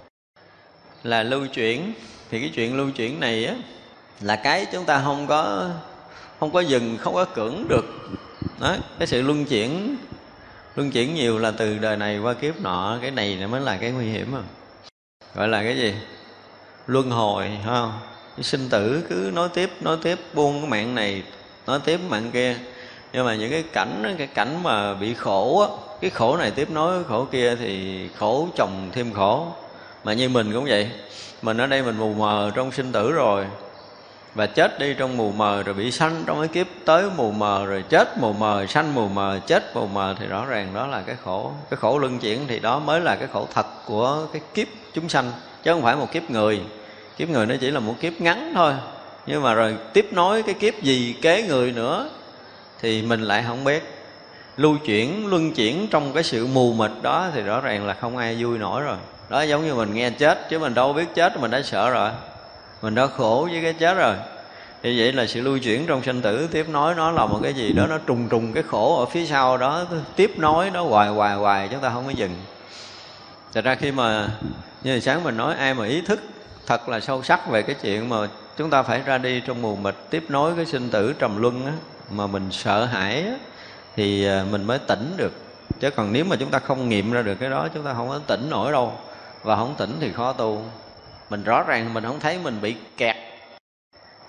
[1.05, 1.93] Là lưu chuyển.
[2.31, 3.55] Thì cái chuyện lưu chuyển này á
[4.21, 5.71] Là cái chúng ta không có
[6.41, 7.85] Không có dừng, không có cưỡng được.
[8.61, 9.97] Đó, Cái sự luân chuyển
[10.77, 13.91] luân chuyển nhiều là từ đời này qua kiếp nọ cái này mới là cái
[13.91, 14.39] nguy hiểm mà.
[15.35, 15.95] Gọi là cái gì?
[16.87, 17.93] Luân hồi không?
[18.37, 21.23] Cái sinh tử cứ nói tiếp nói tiếp buông cái mạng này
[21.67, 22.57] nói tiếp mạng kia.
[23.13, 25.69] Nhưng mà những cái cảnh cái cảnh mà bị khổ á
[26.01, 29.53] cái khổ này tiếp nối khổ kia thì khổ chồng thêm khổ
[30.05, 30.91] mà như mình cũng vậy.
[31.43, 33.47] Mình ở đây mình mù mờ trong sinh tử rồi.
[34.35, 37.67] Và chết đi trong mù mờ rồi bị sanh trong cái kiếp tới mù mờ
[37.67, 41.01] rồi chết mù mờ, sanh mù mờ, chết mù mờ thì rõ ràng đó là
[41.01, 41.53] cái khổ.
[41.71, 45.09] Cái khổ luân chuyển thì đó mới là cái khổ thật của cái kiếp chúng
[45.09, 46.61] sanh, chứ không phải một kiếp người.
[47.17, 48.73] Kiếp người nó chỉ là một kiếp ngắn thôi.
[49.27, 52.11] Nhưng mà rồi tiếp nối cái kiếp gì kế người nữa
[52.81, 53.83] thì mình lại không biết.
[54.57, 58.17] Lưu chuyển, luân chuyển trong cái sự mù mịt đó thì rõ ràng là không
[58.17, 58.97] ai vui nổi rồi
[59.29, 62.11] đó giống như mình nghe chết chứ mình đâu biết chết mình đã sợ rồi.
[62.83, 64.15] Mình đã khổ với cái chết rồi.
[64.83, 67.55] Thì vậy là sự lưu chuyển trong sinh tử tiếp nối nó là một cái
[67.55, 69.85] gì đó nó trùng trùng cái khổ ở phía sau đó
[70.17, 72.37] tiếp nối nó hoài hoài hoài chúng ta không có dừng.
[73.53, 74.29] Thật ra khi mà
[74.83, 76.21] như sáng mình nói ai mà ý thức
[76.67, 78.17] thật là sâu sắc về cái chuyện mà
[78.57, 81.67] chúng ta phải ra đi trong mù mịt tiếp nối cái sinh tử trầm luân
[81.67, 81.73] á,
[82.11, 83.35] mà mình sợ hãi á,
[83.97, 85.33] thì à, mình mới tỉnh được.
[85.81, 88.09] Chứ còn nếu mà chúng ta không nghiệm ra được cái đó chúng ta không
[88.09, 88.93] có tỉnh nổi đâu
[89.45, 90.63] và không tỉnh thì khó tu.
[91.31, 93.17] Mình rõ ràng mình không thấy mình bị kẹt.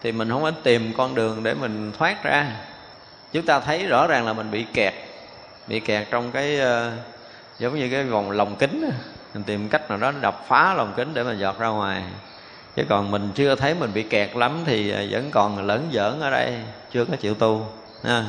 [0.01, 2.51] Thì mình không có tìm con đường để mình thoát ra.
[3.31, 4.93] Chúng ta thấy rõ ràng là mình bị kẹt.
[5.67, 6.93] Bị kẹt trong cái uh,
[7.59, 8.89] giống như cái vòng lồng kính
[9.33, 12.03] mình tìm cách nào đó đập phá lồng kính để mà dọt ra ngoài.
[12.75, 16.19] Chứ còn mình chưa thấy mình bị kẹt lắm thì ờ, vẫn còn lớn giỡn
[16.19, 16.53] ở đây
[16.91, 17.67] chưa có chịu tu
[18.03, 18.25] ha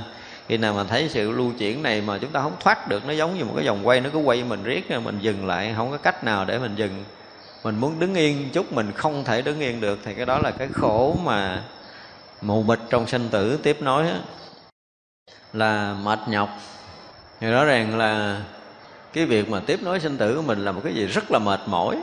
[0.49, 3.13] khi nào mà thấy sự lưu chuyển này mà chúng ta không thoát được nó
[3.13, 5.91] giống như một cái vòng quay nó cứ quay mình riết mình dừng lại không
[5.91, 7.05] có cách nào để mình dừng.
[7.65, 10.51] Mình muốn đứng yên chút mình không thể đứng yên được thì cái đó là
[10.51, 11.63] cái khổ mà
[12.43, 14.19] mù mịt trong sinh tử tiếp nối á,
[15.53, 16.49] là mệt nhọc.
[17.41, 18.41] Thì rõ ràng là
[19.13, 21.39] cái việc mà tiếp nối sinh tử của mình là một cái gì rất là
[21.39, 21.97] mệt mỏi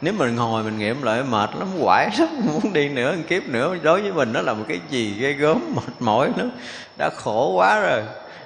[0.00, 3.76] nếu mình ngồi mình nghiệm lại, mệt lắm, quải lắm, muốn đi nữa kiếp nữa.
[3.82, 6.50] Đối với mình, nó là một cái gì ghê gớm, mệt mỏi lắm.
[6.98, 8.02] Đã khổ quá rồi.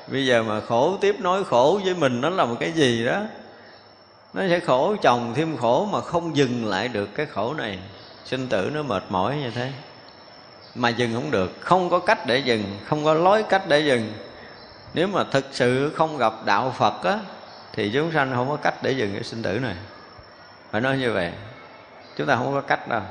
[0.08, 3.20] Bây giờ mà khổ tiếp nối khổ với mình, nó là một cái gì đó?
[4.34, 7.78] Nó sẽ khổ, chồng thêm khổ mà không dừng lại được cái khổ này.
[8.24, 9.72] Sinh tử nó mệt mỏi như thế.
[10.74, 11.60] Mà dừng không được.
[11.60, 14.12] Không có cách để dừng, không có lối cách để dừng.
[14.94, 17.18] Nếu mà thực sự không gặp đạo phật á,
[17.72, 19.74] thì chúng sanh không có cách để dừng cái sinh tử này
[20.70, 21.32] phải nói như vậy.
[22.16, 23.02] Chúng ta không có cách đâu.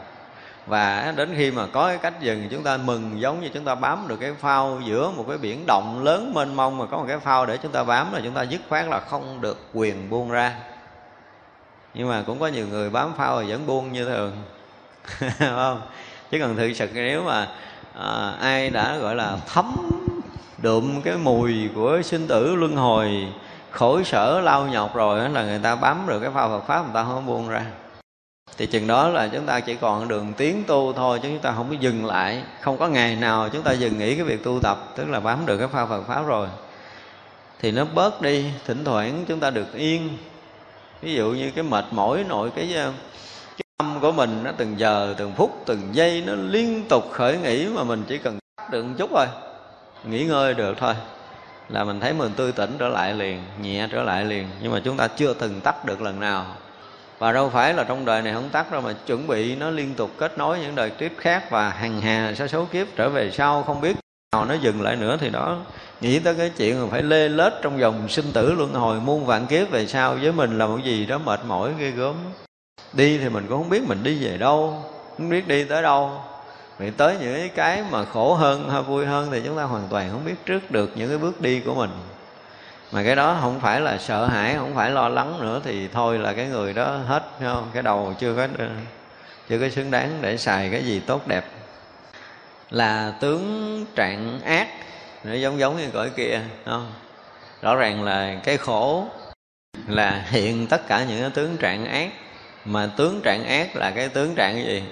[0.67, 3.75] Và đến khi mà có cái cách dừng chúng ta mừng giống như chúng ta
[3.75, 7.05] bám được cái phao giữa một cái biển động lớn mênh mông mà có một
[7.07, 10.09] cái phao để chúng ta bám là chúng ta dứt khoát là không được quyền
[10.09, 10.55] buông ra.
[11.93, 14.43] Nhưng mà cũng có nhiều người bám phao rồi vẫn buông như thường.
[15.39, 15.81] Không?
[16.31, 17.47] Chứ còn thực sự nếu mà
[17.99, 19.75] à, ai đã gọi là thấm
[20.57, 23.27] đượm cái mùi của sinh tử luân hồi
[23.71, 26.93] khổ sở lao nhọc rồi là người ta bám được cái phao Phật pháp, người
[26.93, 27.65] ta không buông ra.
[28.58, 31.51] Thì chừng đó là chúng ta chỉ còn đường tiến tu thôi, chứ chúng ta
[31.51, 32.43] không có dừng lại.
[32.62, 35.45] Không có ngày nào chúng ta dừng nghỉ cái việc tu tập, tức là bám
[35.45, 36.47] được cái phao Phật pháp rồi.
[37.60, 40.17] Thì nó bớt đi, thỉnh thoảng chúng ta được yên.
[41.01, 42.91] Ví dụ như cái mệt mỏi nội, cái ờ,
[43.58, 47.38] cái tâm của mình nó từng giờ, từng phút, từng giây, nó liên tục khởi
[47.38, 48.39] nghĩ mà mình chỉ cần
[48.71, 49.27] được một chút thôi,
[50.03, 50.93] nghỉ ngơi được thôi
[51.69, 54.47] là mình thấy mình tươi tỉnh trở lại liền, nhẹ trở lại liền.
[54.62, 56.45] Nhưng mà chúng ta chưa từng tắt được lần nào.
[57.19, 59.93] Và đâu phải là trong đời này không tắt đâu, mà chuẩn bị nó liên
[59.93, 63.32] tục kết nối những đời tiếp khác và hàng hà sa số kiếp trở về
[63.32, 63.63] sau.
[63.63, 63.97] Không biết
[64.34, 65.58] nào nó dừng lại nữa thì đó,
[66.01, 69.25] nghĩ tới cái chuyện mà phải lê lết trong dòng sinh tử luân hồi, muôn
[69.25, 72.15] vạn kiếp về sau với mình là một gì đó mệt mỏi, ghê gớm.
[72.93, 74.84] Đi thì mình cũng không biết mình đi về đâu,
[75.17, 76.12] không biết đi tới đâu
[76.79, 80.09] vì tới những cái mà khổ hơn hay vui hơn thì chúng ta hoàn toàn
[80.11, 81.89] không biết trước được những cái bước đi của mình.
[82.91, 86.19] Mà cái đó không phải là sợ hãi, không phải lo lắng nữa thì thôi
[86.19, 87.69] là cái người đó hết không?
[87.73, 88.47] Cái đầu chưa có
[89.49, 91.45] chưa có xứng đáng để xài cái gì tốt đẹp.
[92.69, 94.67] Là tướng trạng ác,
[95.23, 96.91] nó giống giống như cõi kia không?
[97.61, 99.05] Rõ ràng là cái khổ
[99.87, 102.09] là hiện tất cả những cái tướng trạng ác.
[102.65, 104.83] Mà tướng trạng ác là cái tướng trạng gì?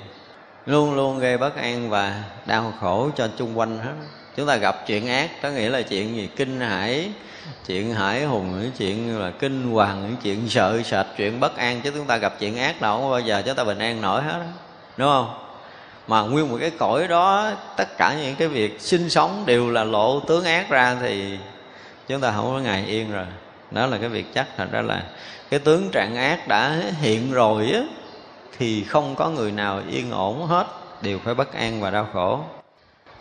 [0.66, 3.94] Luôn luôn gây bất an và đau khổ cho chung quanh hết.
[4.36, 6.30] Chúng ta gặp chuyện ác, có nghĩa là chuyện gì?
[6.36, 7.12] Kinh hãi,
[7.68, 11.82] chuyện hải hùng những chuyện là kinh hoàng những chuyện sợ sệt, chuyện bất an.
[11.84, 14.38] Chứ chúng ta gặp chuyện ác nào bao giờ chúng ta bình an nổi hết
[14.40, 14.46] đó.
[14.98, 15.34] đúng không?
[16.08, 19.84] Mà nguyên một cái cõi đó, tất cả những cái việc sinh sống đều là
[19.84, 21.38] lộ tướng ác ra thì
[22.08, 23.26] chúng ta không có ngày yên rồi.
[23.72, 24.48] Đó là cái việc chắc.
[24.58, 25.04] Thật ra là
[25.50, 27.82] cái tướng trạng ác đã hiện rồi á
[28.58, 30.68] thì không có người nào yên ổn hết,
[31.02, 32.40] đều phải bất an và đau khổ.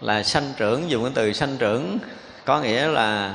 [0.01, 1.99] Là sanh trưởng, dùng cái từ sanh trưởng,
[2.44, 3.35] có nghĩa là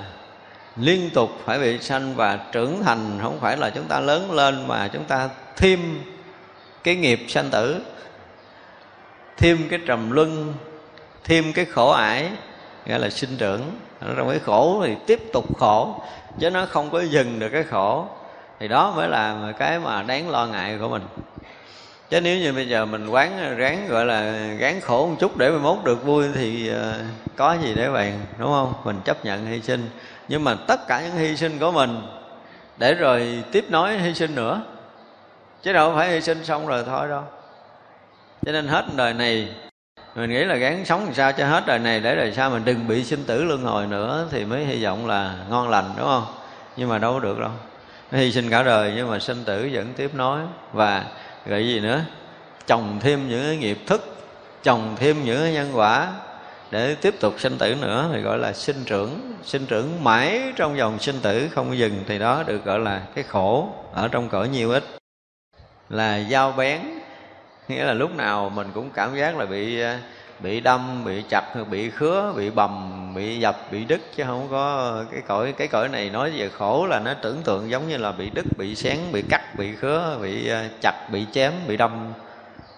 [0.76, 4.68] liên tục phải bị sanh và trưởng thành, không phải là chúng ta lớn lên
[4.68, 6.02] mà chúng ta thêm
[6.84, 7.82] cái nghiệp sanh tử,
[9.38, 10.54] thêm cái trầm luân,
[11.24, 12.30] thêm cái khổ ải,
[12.86, 13.62] nghĩa là sinh trưởng.
[14.18, 16.02] Trong cái khổ thì tiếp tục khổ,
[16.40, 18.06] chứ nó không có dừng được cái khổ.
[18.60, 21.02] Thì đó mới là cái mà đáng lo ngại của mình
[22.10, 25.52] chứ nếu như bây giờ mình quán, ráng gọi là gán khổ một chút để
[25.52, 26.94] mình mốt được vui thì ờ,
[27.36, 28.74] có gì để bàn, đúng không?
[28.84, 29.90] Mình chấp nhận hy sinh.
[30.28, 32.02] Nhưng mà tất cả những hy sinh của mình,
[32.78, 34.62] để rồi tiếp nối hy sinh nữa.
[35.64, 37.24] Chứ đâu phải hy sinh xong rồi thôi đâu.
[38.46, 39.48] Cho nên hết đời này,
[40.16, 42.66] mình nghĩ là gán sống làm sao cho hết đời này, để đời sau mình
[42.66, 46.08] đừng bị sinh tử luân hồi nữa thì mới hy vọng là ngon lành, đúng
[46.08, 46.26] không?
[46.78, 47.52] Nhưng mà đâu có được đâu.
[48.12, 50.42] Hy sinh cả đời nhưng mà sinh tử vẫn tiếp nối.
[50.74, 51.04] Và
[51.50, 52.02] gọi gì nữa?
[52.68, 54.18] Trồng thêm những cái nghiệp thức,
[54.64, 56.14] trồng thêm những cái nhân quả
[56.72, 59.34] để tiếp tục sinh tử nữa thì gọi là sinh trưởng.
[59.44, 63.24] Sinh trưởng mãi trong dòng sinh tử không dừng thì đó được gọi là cái
[63.24, 64.84] khổ ở trong cõi nhiều ít.
[65.90, 66.82] Là dao bén,
[67.68, 70.00] nghĩa là lúc nào mình cũng cảm giác là bị à,
[70.40, 74.94] bị đâm, bị chặt, bị khứa, bị bầm, bị dập, bị đứt, chứ không có
[75.12, 78.12] cái cõi cái cõi này nói về khổ là nó tưởng tượng giống như là
[78.12, 82.14] bị đứt, bị xén, bị cắt, bị khứa, bị ờ, chặt, bị chém, bị đâm.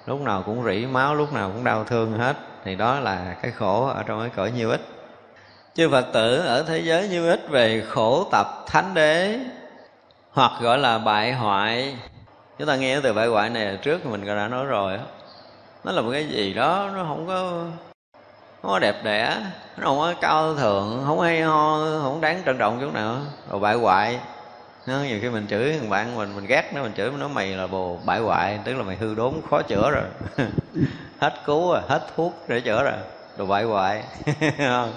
[0.06, 2.36] Lúc nào cũng rỉ máu, lúc nào cũng đau thương hết.
[2.66, 4.82] Thì đó là cái khổ ở trong cái cõi nhiêu ích.
[5.76, 9.40] Chư phật tử ở thế giới nhiêu ích về khổ tập thánh đế,
[10.32, 11.98] hoặc gọi là bại hoại.
[12.60, 15.04] Chúng ta nghe từ bại hoại này trước, mình đã nói rồi đó
[15.84, 17.66] nó là một cái gì đó nó không có
[18.62, 19.38] không có đẹp đẽ
[19.78, 23.18] nó không có cao thượng không hay ho không đáng trân trọng chút nào.
[23.52, 24.20] Rồi bại hoại.
[24.88, 27.48] Nó nhiều khi mình chửi thằng bạn mình mình ghét nó mình chửi nó mày
[27.48, 30.04] là bồ bại hoại tức là mày hư đốn khó chữa rồi.
[31.20, 32.94] Hết cứu rồi hết thuốc để chữa rồi.
[33.38, 34.04] Đồ bại hoại.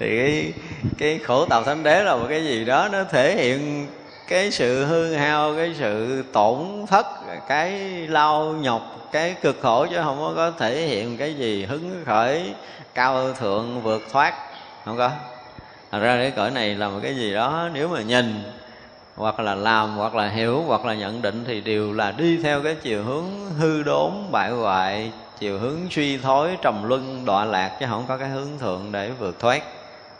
[0.00, 0.52] Thì cái,
[0.98, 3.86] cái khổ tàu thánh đế là một cái gì đó nó thể hiện
[4.28, 7.06] cái sự hư hao, cái sự tổn thất,
[7.48, 7.70] cái
[8.06, 12.54] lao nhọc, cái cực khổ chứ không có thể hiện cái gì hứng khởi,
[12.94, 14.34] cao thượng, vượt thoát,
[14.84, 15.10] không có.
[15.92, 18.42] Thật ra cái cõi này là một cái gì đó, nếu mà nhìn,
[19.16, 22.62] hoặc là làm, hoặc là hiểu, hoặc là nhận định thì đều là đi theo
[22.62, 23.24] cái chiều hướng
[23.58, 28.16] hư đốn, bại hoại, chiều hướng suy thối trầm luân, đọa lạc chứ không có
[28.16, 29.62] cái hướng thượng để vượt thoát.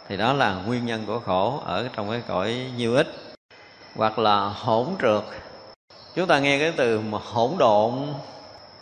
[0.09, 3.28] Thì đó là nguyên nhân của khổ ở trong cái cõi nhiêu ích
[3.95, 5.23] hoặc là hỗn trượt
[6.15, 7.93] chúng ta nghe cái từ mà hỗn độn.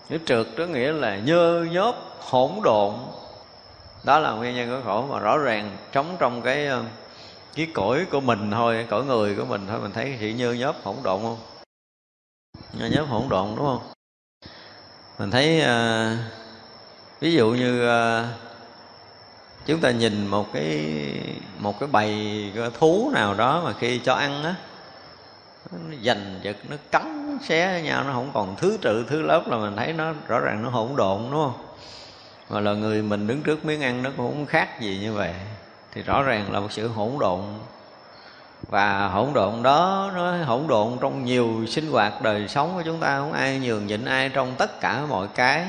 [0.09, 2.93] Cái trượt đó nghĩa là nhơ nhớp hỗn độn.
[4.03, 6.83] Đó là nguyên nhân của khổ mà rõ ràng trống trong cái ờ,
[7.55, 10.75] cái cõi của mình thôi cõi người của mình thôi mình thấy sự nhơ nhớp
[10.83, 11.37] hỗn độn không?
[12.73, 13.81] Nhơ nhớp hỗn độn đúng không?
[15.19, 16.17] Mình thấy uh,
[17.19, 18.25] ví dụ như uh,
[19.65, 20.89] chúng ta nhìn một cái
[21.59, 24.55] một cái bầy thú nào đó mà khi cho ăn á
[25.71, 29.57] nó giành giật nó cắn xé nhau, nó không còn thứ tự, thứ lớp là
[29.57, 31.53] mình thấy nó rõ ràng nó hỗn độn, đúng không?
[32.49, 35.33] Mà là người mình đứng trước miếng ăn nó cũng không khác gì như vậy.
[35.93, 37.41] Thì rõ ràng là một sự hỗn độn.
[38.69, 42.99] Và hỗn độn đó, nó hỗn độn trong nhiều sinh hoạt đời sống của chúng
[42.99, 43.17] ta.
[43.17, 45.67] Không ai nhường nhịn ai trong tất cả mọi cái.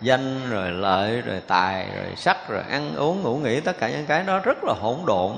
[0.00, 4.06] Danh, rồi lợi, rồi tài, rồi sắc, rồi ăn uống, ngủ nghỉ, tất cả những
[4.06, 5.36] cái đó rất là hỗn độn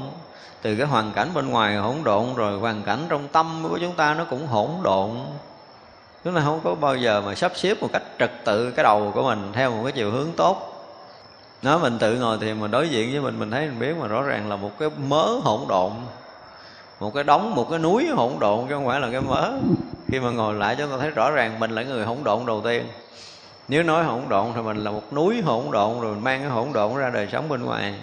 [0.62, 3.92] từ cái hoàn cảnh bên ngoài hỗn độn rồi hoàn cảnh trong tâm của chúng
[3.92, 5.10] ta nó cũng hỗn độn.
[6.24, 9.10] Chúng ta không có bao giờ mà sắp xếp một cách trật tự cái đầu
[9.14, 10.66] của mình theo một cái chiều hướng tốt.
[11.62, 14.06] Nói mình tự ngồi thì mình đối diện với mình mình thấy mình biết mà
[14.06, 15.90] rõ ràng là một cái mớ hỗn độn.
[17.00, 19.50] Một cái đống, một cái núi hỗn độn chứ không phải là cái mớ.
[20.08, 22.60] Khi mà ngồi lại chúng ta thấy rõ ràng mình là người hỗn độn đầu
[22.64, 22.88] tiên.
[23.68, 26.50] Nếu nói hỗn độn thì mình là một núi hỗn độn rồi mình mang cái
[26.50, 27.94] hỗn độn ra đời sống bên ngoài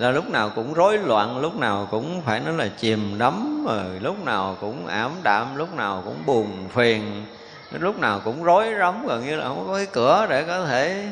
[0.00, 4.00] là lúc nào cũng rối loạn, lúc nào cũng phải nói là chìm đắm, rồi
[4.00, 7.26] lúc nào cũng ảm đạm, lúc nào cũng buồn phiền,
[7.72, 11.08] lúc nào cũng rối rắm, gần như là không có cái cửa để có thể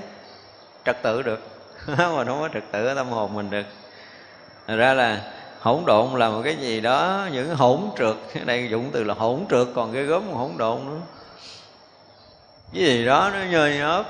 [0.85, 1.41] trật tự được.
[1.87, 3.67] Mà không có trật tự ở tâm hồn mình được.
[4.67, 5.21] Thật ra là
[5.61, 9.15] hỗn độn là một cái gì đó, những hỗn trượt ở đây dụng từ là
[9.15, 11.01] hỗn trượt còn cái gớm hỗn độn nữa.
[12.73, 14.05] Cái gì đó nó nhơi nhớp,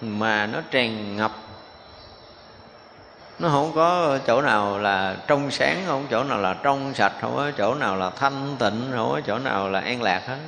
[0.00, 1.32] mà nó tràn ngập
[3.38, 7.36] nó không có chỗ nào là trong sáng không chỗ nào là trong sạch không
[7.36, 10.38] có chỗ nào là thanh tịnh không có chỗ nào là an lạc hết.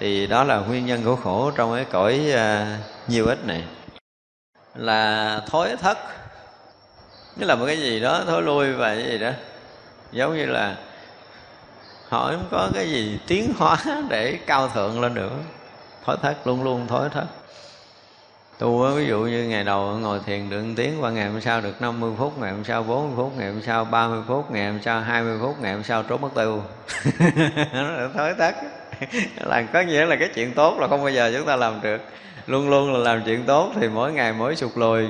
[0.00, 3.64] Thì đó là nguyên nhân của khổ trong cái cõi uh, nhiều ít này.
[4.74, 5.98] Là thối thất.
[7.36, 9.30] Nghĩa là một cái gì đó thối lui và cái gì đó.
[10.12, 10.76] Giống như là
[12.08, 13.76] họ không có cái gì tiến hóa
[14.08, 15.32] để cao thượng lên nữa
[16.04, 17.26] thối thất luôn luôn thối thất
[18.58, 21.82] tu ví dụ như ngày đầu ngồi thiền được tiếng, qua ngày hôm sau được
[21.82, 25.00] 50 phút, ngày hôm sau 40 phút, ngày hôm sau 30 phút, ngày hôm sau
[25.00, 26.62] 20 phút, ngày hôm sau trốn mất tiêu.
[27.72, 28.54] Nó là thối tắt
[29.40, 32.00] là có nghĩa là cái chuyện tốt là không bao giờ chúng ta làm được.
[32.46, 35.06] Luôn luôn là làm chuyện tốt thì mỗi ngày mỗi sụt lùi.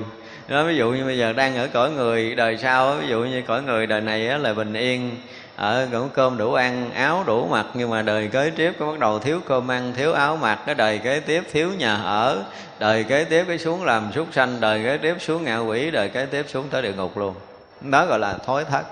[0.49, 3.43] Đó, ví dụ như bây giờ đang ở cõi người, đời sau ví dụ như
[3.43, 5.11] cõi người đời này là bình yên
[5.57, 8.99] ở cũng cơm đủ ăn, áo đủ mặc, nhưng mà đời kế tiếp có bắt
[8.99, 12.43] đầu thiếu cơm ăn, thiếu áo mặc, cái đời kế tiếp thiếu nhà ở,
[12.79, 16.09] đời kế tiếp cái xuống làm súc sanh, đời kế tiếp xuống ngạ quỷ, đời
[16.09, 17.35] kế tiếp xuống tới địa ngục luôn.
[17.81, 18.83] Đó gọi là thối thất.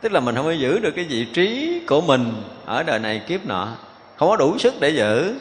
[0.00, 3.22] Tức là mình không có giữ được cái vị trí của mình ở đời này
[3.26, 3.68] kiếp nọ.
[4.16, 5.34] Không có đủ sức để giữ.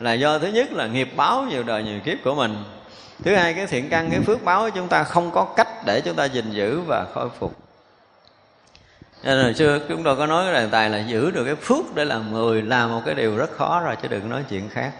[0.00, 2.56] Là do thứ nhất là nghiệp báo nhiều đời nhiều kiếp của mình.
[3.24, 6.00] Thứ hai, cái thiện căn, cái phước báo của chúng ta không có cách để
[6.00, 7.54] chúng ta gìn giữ và khôi phục
[9.22, 11.94] nên hồi xưa chúng tôi có nói cái đề tài là giữ được cái phước
[11.94, 14.92] để làm người là một cái điều rất khó rồi, chứ đừng nói chuyện khác.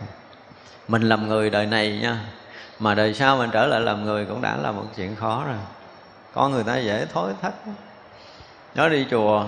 [0.89, 2.19] Mình làm người đời này nha,
[2.79, 5.57] mà đời sau mình trở lại làm người cũng đã là một chuyện khó rồi.
[6.35, 7.55] Con người ta dễ thối thất
[8.75, 9.45] nó đi chùa,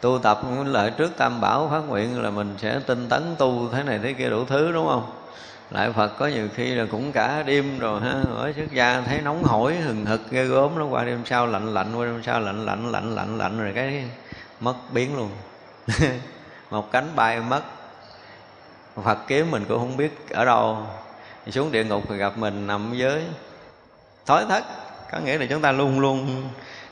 [0.00, 3.82] tu tập lợi trước tam bảo phát nguyện là mình sẽ tinh tấn tu thế
[3.82, 5.10] này thế kia đủ thứ, đúng không?
[5.74, 8.22] Lại phật có nhiều khi là cũng cả đêm rồi ha.
[8.36, 11.74] Ở xuất gia thấy nóng hổi, hừng hực, ghê gớm nó qua đêm sau lạnh
[11.74, 14.04] lạnh, qua đêm sau lạnh lạnh lạnh lạnh lạnh rồi cái
[14.60, 15.30] mất biến luôn.
[16.70, 17.62] Một cánh bay mất.
[19.04, 20.78] Phật kiếm mình cũng không biết ở đâu.
[21.50, 23.22] Xuống địa ngục thì gặp mình nằm dưới
[24.26, 24.64] thói thất.
[25.12, 26.48] Có nghĩa là chúng ta luôn luôn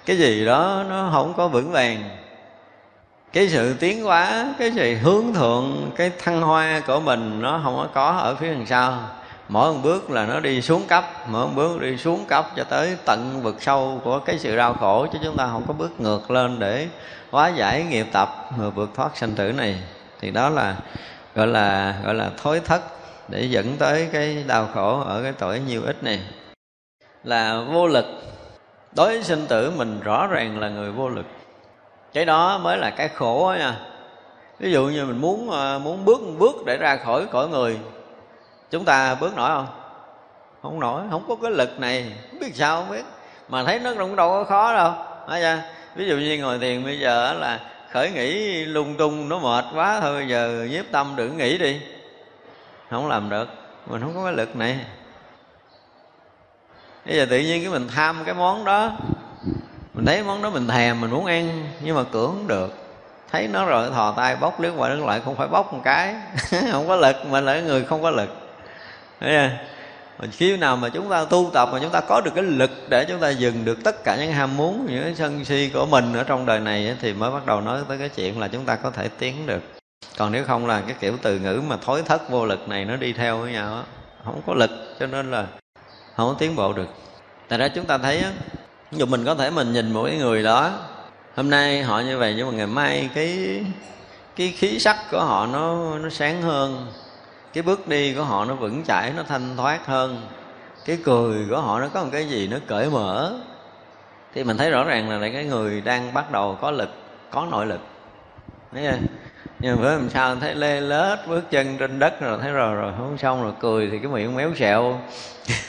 [0.07, 2.22] cái gì đó nó không có vững vàng
[3.33, 7.77] cái sự tiến hóa, cái sự hướng thượng, cái thăng hoa của mình nó không
[7.77, 8.99] có có ở phía đằng sau.
[9.49, 12.65] Mỗi một bước là nó đi xuống cấp, mỗi một bước đi xuống cấp cho
[12.65, 16.01] tới tận vực sâu của cái sự đau khổ, chứ chúng ta không có bước
[16.01, 16.89] ngược lên để
[17.31, 19.83] hóa giải nghiệp tập mà vượt thoát sanh tử này.
[20.21, 20.77] Thì đó là,
[21.35, 22.83] gọi là gọi là thối thất
[23.29, 26.21] để dẫn tới cái đau khổ ở cái tuổi nhiều ít này.
[27.25, 28.07] Là vô lực.
[28.97, 31.27] Đối với sinh tử, mình rõ ràng là người vô lực
[32.13, 33.77] cái đó mới là cái khổ đó nha.
[34.59, 37.79] Ví dụ như mình muốn ờ, muốn bước một bước để ra khỏi cõi người,
[38.71, 39.67] chúng ta bước nổi không?
[40.63, 43.05] Không nổi, không có cái lực này, không biết sao không biết.
[43.49, 44.93] Mà thấy nó cũng đâu có khó đâu
[45.29, 45.59] Thấy chưa?
[45.95, 47.61] ví dụ như ngồi thiền bây giờ là
[47.91, 51.81] khởi nghĩ lung tung, nó mệt quá thôi, giờ nhiếp tâm đừng nghĩ đi.
[52.91, 53.49] Không làm được,
[53.87, 54.79] mình không có cái lực này.
[57.07, 58.91] Bây giờ tự nhiên cái mình tham cái món đó
[59.95, 62.75] mình thấy món đó mình thèm, mình muốn ăn, nhưng mà cưỡng không được.
[63.33, 66.15] Thấy nó rồi thò tay, bóc liếc qua liếc lại, không phải bóc một cái.
[66.73, 68.29] Không có lực, mà là người không có lực.
[70.19, 72.71] Mà khi nào mà chúng ta tu tập mà chúng ta có được cái lực
[72.89, 75.87] để chúng ta dừng được tất cả những ham muốn, những cái sân si của
[75.87, 78.65] mình ở trong đời này thì mới bắt đầu nói tới cái chuyện là chúng
[78.65, 79.63] ta có thể tiến được.
[80.19, 82.97] Còn nếu không là cái kiểu từ ngữ mà thối thất vô lực này nó
[82.97, 83.83] đi theo với nhau
[84.25, 84.71] không có lực,
[85.01, 85.47] cho nên là
[86.17, 86.89] không có tiến bộ được.
[87.49, 88.25] Tại ra chúng ta thấy
[88.93, 90.71] dù mình có thể mình nhìn một cái người đó,
[91.37, 93.65] hôm nay họ như vậy nhưng mà ngày mai cái
[94.37, 96.87] cái khí sắc của họ nó nó sáng hơn,
[97.53, 100.27] cái bước đi của họ nó vững chãi, nó thanh thoát hơn,
[100.85, 103.39] cái cười của họ nó có một cái gì nó cởi mở.
[104.35, 106.91] Thì mình thấy rõ ràng là cái người đang bắt đầu có lực,
[107.31, 107.81] có nội lực.
[108.73, 108.99] Thấy chưa?
[109.63, 110.37] Nhưng mà làm sao?
[110.37, 113.89] Thấy lê lết, bước chân trên đất rồi, thấy rồi rồi không xong rồi cười
[113.91, 115.01] thì cái miệng méo xẹo.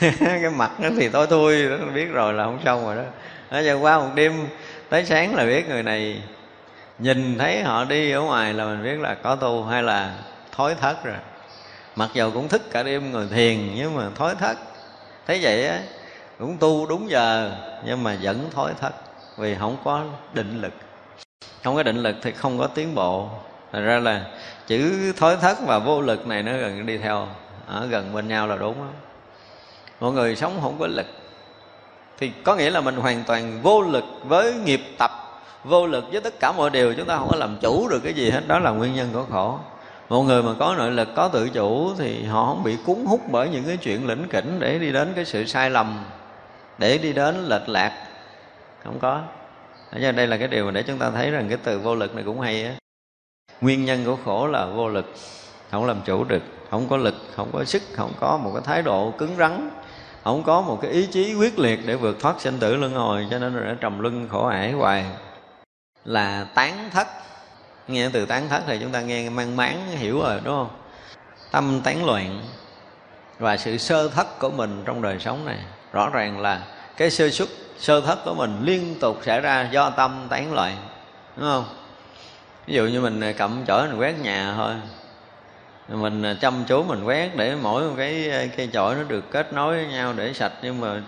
[0.20, 3.02] Cái mặt nó thì tối thui, nó biết rồi là không xong rồi đó.
[3.50, 4.32] Nó giờ qua một đêm,
[4.88, 6.22] tới sáng là biết người này
[6.98, 10.14] nhìn thấy họ đi ở ngoài là mình biết là có tu hay là
[10.52, 11.16] thối thất rồi.
[11.96, 14.58] Mặc dầu cũng thức cả đêm ngồi thiền, nhưng mà thối thất.
[15.26, 15.80] Thấy vậy á,
[16.38, 17.52] cũng tu đúng giờ,
[17.86, 18.92] nhưng mà vẫn thối thất,
[19.36, 20.72] vì không có định lực.
[21.64, 23.28] Không có định lực thì không có tiến bộ
[23.74, 24.26] thành ra là
[24.66, 27.26] chữ thối thất và vô lực này nó gần đi theo,
[27.66, 28.88] ở gần bên nhau là đúng đó.
[30.00, 31.06] mọi người sống không có lực.
[32.18, 35.10] Thì có nghĩa là mình hoàn toàn vô lực với nghiệp tập,
[35.64, 38.12] vô lực với tất cả mọi điều, chúng ta không có làm chủ được cái
[38.12, 38.40] gì hết.
[38.46, 39.58] Đó là nguyên nhân của khổ.
[40.08, 43.20] Một người mà có nội lực, có tự chủ thì họ không bị cuốn hút
[43.30, 46.04] bởi những cái chuyện lĩnh kỉnh để đi đến cái sự sai lầm,
[46.78, 48.06] để đi đến lệch lạc.
[48.84, 49.20] Không có.
[50.02, 52.14] Cho đây là cái điều mà để chúng ta thấy rằng cái từ vô lực
[52.14, 52.74] này cũng hay á
[53.64, 55.14] nguyên nhân của khổ là vô lực,
[55.70, 58.82] không làm chủ được, không có lực, không có sức, không có một cái thái
[58.82, 59.70] độ cứng rắn,
[60.24, 63.26] không có một cái ý chí quyết liệt để vượt thoát sinh tử luân hồi,
[63.30, 65.04] cho nên là trầm luân khổ ải hoài.
[66.04, 67.08] Là tán thất,
[67.88, 70.70] nghe từ tán thất thì chúng ta nghe mang máng hiểu rồi, đúng không?
[71.50, 72.42] Tâm tán loạn
[73.38, 75.58] và sự sơ thất của mình trong đời sống này.
[75.92, 76.62] Rõ ràng là
[76.96, 80.76] cái sơ xuất, sơ thất của mình liên tục xảy ra do tâm tán loạn,
[81.36, 81.64] đúng không?
[82.66, 84.74] Ví dụ như mình à, cầm chổi mình quét nhà thôi.
[85.88, 89.30] Mình à, chăm chú mình quét để mỗi một cái à, cây chổi nó được
[89.30, 90.52] kết nối với nhau để sạch.
[90.62, 91.00] Nhưng mà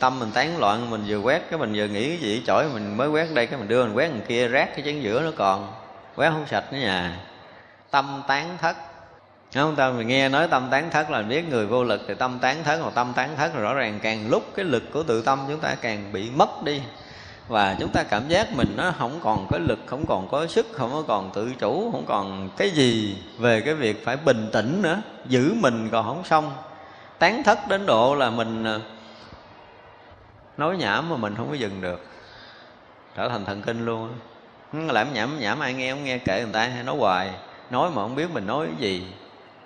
[0.00, 2.96] tâm mình tán loạn, mình vừa quét cái mình vừa nghĩ cái gì chổi mình
[2.96, 5.30] mới quét đây, cái mình đưa mình quét mình kia, rác cái chén giữa nó
[5.36, 5.72] còn.
[6.16, 7.16] Quét không sạch nữa nhà.
[7.90, 8.76] Tâm tán thất.
[9.54, 12.38] Không, ta mình nghe nói tâm tán thất là biết người vô lực thì tâm
[12.38, 15.22] tán thất hoặc tâm tán thất là rõ ràng càng lúc cái lực của tự
[15.22, 16.80] tâm chúng ta càng bị mất đi
[17.48, 20.66] và chúng ta cảm giác mình nó không còn có lực, không còn có sức,
[20.72, 24.82] không có còn tự chủ, không còn cái gì về cái việc phải bình tĩnh
[24.82, 26.52] nữa, giữ mình còn không xong.
[27.18, 28.80] Tán thất đến độ là mình ờ,
[30.56, 32.06] nói nhảm mà mình không có dừng được.
[33.16, 34.12] Trở thành thần kinh luôn
[34.72, 37.30] làm nhảm nhảm ai nghe không nghe kệ người ta hay nói hoài,
[37.70, 39.06] nói mà không biết mình nói cái gì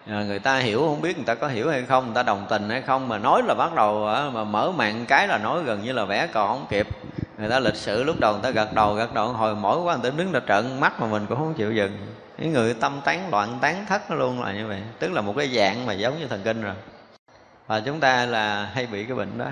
[0.06, 2.46] à, người ta hiểu không biết người ta có hiểu hay không người ta đồng
[2.48, 5.62] tình hay không mà nói là bắt đầu à, mà mở mạng cái là nói
[5.62, 6.86] gần như là vẽ còn không kịp.
[7.38, 9.96] Người ta lịch sử lúc đầu người ta gật đầu gật đầu hồi mỗi quá
[9.96, 11.92] người ta đứng ra trợn mắt mà mình cũng không chịu dừng.
[12.38, 14.82] Những người tâm tán loạn tán thất nó luôn là như vậy.
[14.98, 16.74] Tức là một cái dạng mà giống như thần kinh rồi.
[17.66, 19.46] Và chúng ta là hay bị cái bệnh đó.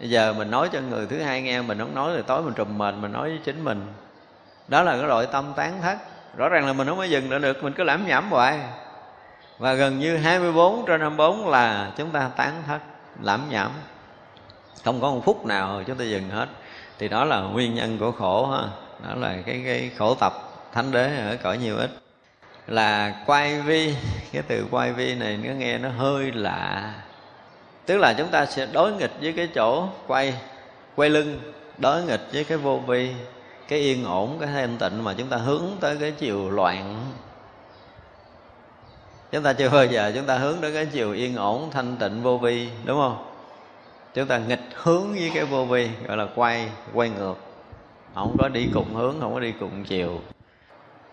[0.00, 2.54] Bây giờ mình nói cho người thứ hai nghe mình không nói thì tối mình
[2.54, 3.86] trùm mệt mình nói với chính mình.
[4.68, 5.98] Đó là cái loại tâm tán thất.
[6.36, 8.58] Rõ ràng là mình không có dừng được mình cứ lãm nhảm hoài
[9.60, 12.78] và gần như 24 trên 24 là chúng ta tán thất,
[13.22, 13.70] lãm nhảm.
[14.84, 16.48] Không có một phút nào chúng ta dừng hết.
[16.98, 18.62] Thì đó là nguyên nhân của khổ ha.
[19.08, 20.32] Đó là cái cái khổ tập
[20.72, 21.90] thánh đế ở cõi nhiều ít.
[22.66, 23.94] Là quay vi,
[24.32, 26.94] cái từ quay vi này nó nghe nó hơi lạ.
[27.86, 30.34] Tức là chúng ta sẽ đối nghịch với cái chỗ quay
[30.96, 31.40] quay lưng,
[31.78, 33.14] đối nghịch với cái vô vi,
[33.68, 37.06] cái yên ổn, cái thanh tịnh mà chúng ta hướng tới cái chiều loạn
[39.32, 42.22] chúng ta chưa bao giờ chúng ta hướng đến cái chiều yên ổn, thanh tịnh,
[42.22, 43.26] vô vi, đúng không?
[44.14, 47.36] Chúng ta nghịch hướng với cái vô vi, gọi là quay quay ngược.
[48.14, 50.20] Không có đi cùng hướng, không có đi cùng chiều.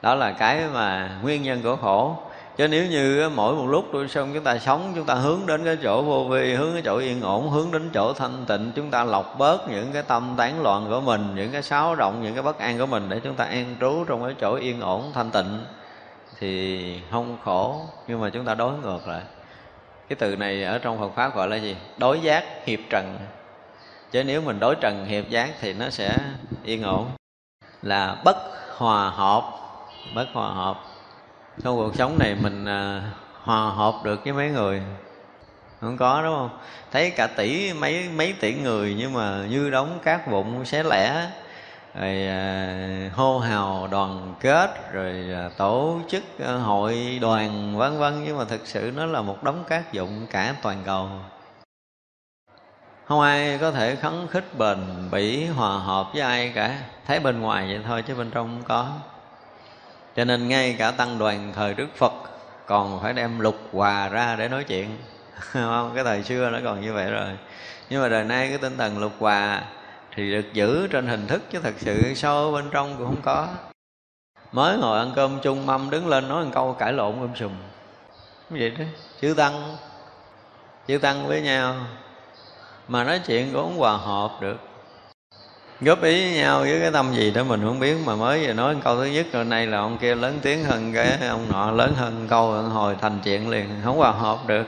[0.02, 2.16] Đó là cái mà nguyên nhân của khổ.
[2.58, 5.66] Chứ nếu như mỗi một lúc tôi xong chúng ta sống, chúng ta hướng đến
[5.66, 8.92] cái chỗ vô vi, hướng cái chỗ yên ổn, hướng đến chỗ thanh tịnh, chúng
[8.92, 12.34] ta lọc bớt những cái tâm tán loạn của mình, những cái xáo động những
[12.34, 15.12] cái bất an của mình để chúng ta an trú trong cái chỗ yên ổn,
[15.14, 15.60] thanh tịnh
[16.40, 19.22] thì không khổ nhưng mà chúng ta đối ngược lại.
[20.10, 21.76] Cái từ này ở trong Phật pháp gọi là gì?
[21.98, 23.18] Đối giác hiệp trần.
[24.12, 26.18] Chứ nếu mình đối trần hiệp giác thì nó sẽ
[26.64, 27.10] yên ổn.
[27.82, 28.38] Là bất
[28.78, 29.44] hòa hợp
[30.16, 30.80] bất hòa hợp.
[31.64, 33.02] Trong cuộc sống này mình à,
[33.44, 34.82] hòa hợp được với mấy người?
[35.82, 36.60] Không có đúng không?
[36.92, 41.28] Thấy cả tỷ mấy mấy tỷ người nhưng mà như đóng cát vụn xé lẻ
[42.02, 48.24] rồi à, hô hào đoàn kết rồi à, tổ chức à, hội đoàn vân vân.
[48.24, 51.10] Nhưng mà thực sự nó là một đống cát dụng cả toàn cầu.
[53.06, 54.78] Không ai có thể khấn khích bền
[55.12, 56.82] bỉ hòa hợp với ai cả.
[57.08, 58.90] Thấy bên ngoài vậy thôi chứ bên trong không có.
[60.16, 62.14] Cho nên ngay cả tăng đoàn thời đức phật
[62.66, 64.98] còn phải đem lục hòa ra để nói chuyện.
[65.40, 67.30] Không cái thời xưa nó còn như vậy rồi.
[67.90, 69.62] Nhưng mà đời nay cái tinh thần lục hòa
[70.18, 73.48] thì được giữ trên hình thức chứ thật sự sâu bên trong cũng không có.
[74.52, 77.52] Mới ngồi ăn cơm chung, mâm đứng lên nói một câu cãi lộn um sùm.
[78.50, 78.86] Vậy đó
[79.22, 79.76] chữ tăng.
[80.88, 81.76] Chữ tăng với nhau.
[82.88, 84.58] Mà nói chuyện cũng không hòa hợp được.
[85.82, 88.54] Góp ý với nhau với cái tâm gì đó mình không biết, mà mới giờ
[88.54, 91.72] nói câu thứ nhất, rồi nay là ông kia lớn tiếng hơn cái ông nọ,
[91.72, 93.70] lớn hơn câu hồi thành chuyện liền.
[93.84, 94.66] Không hòa hợp được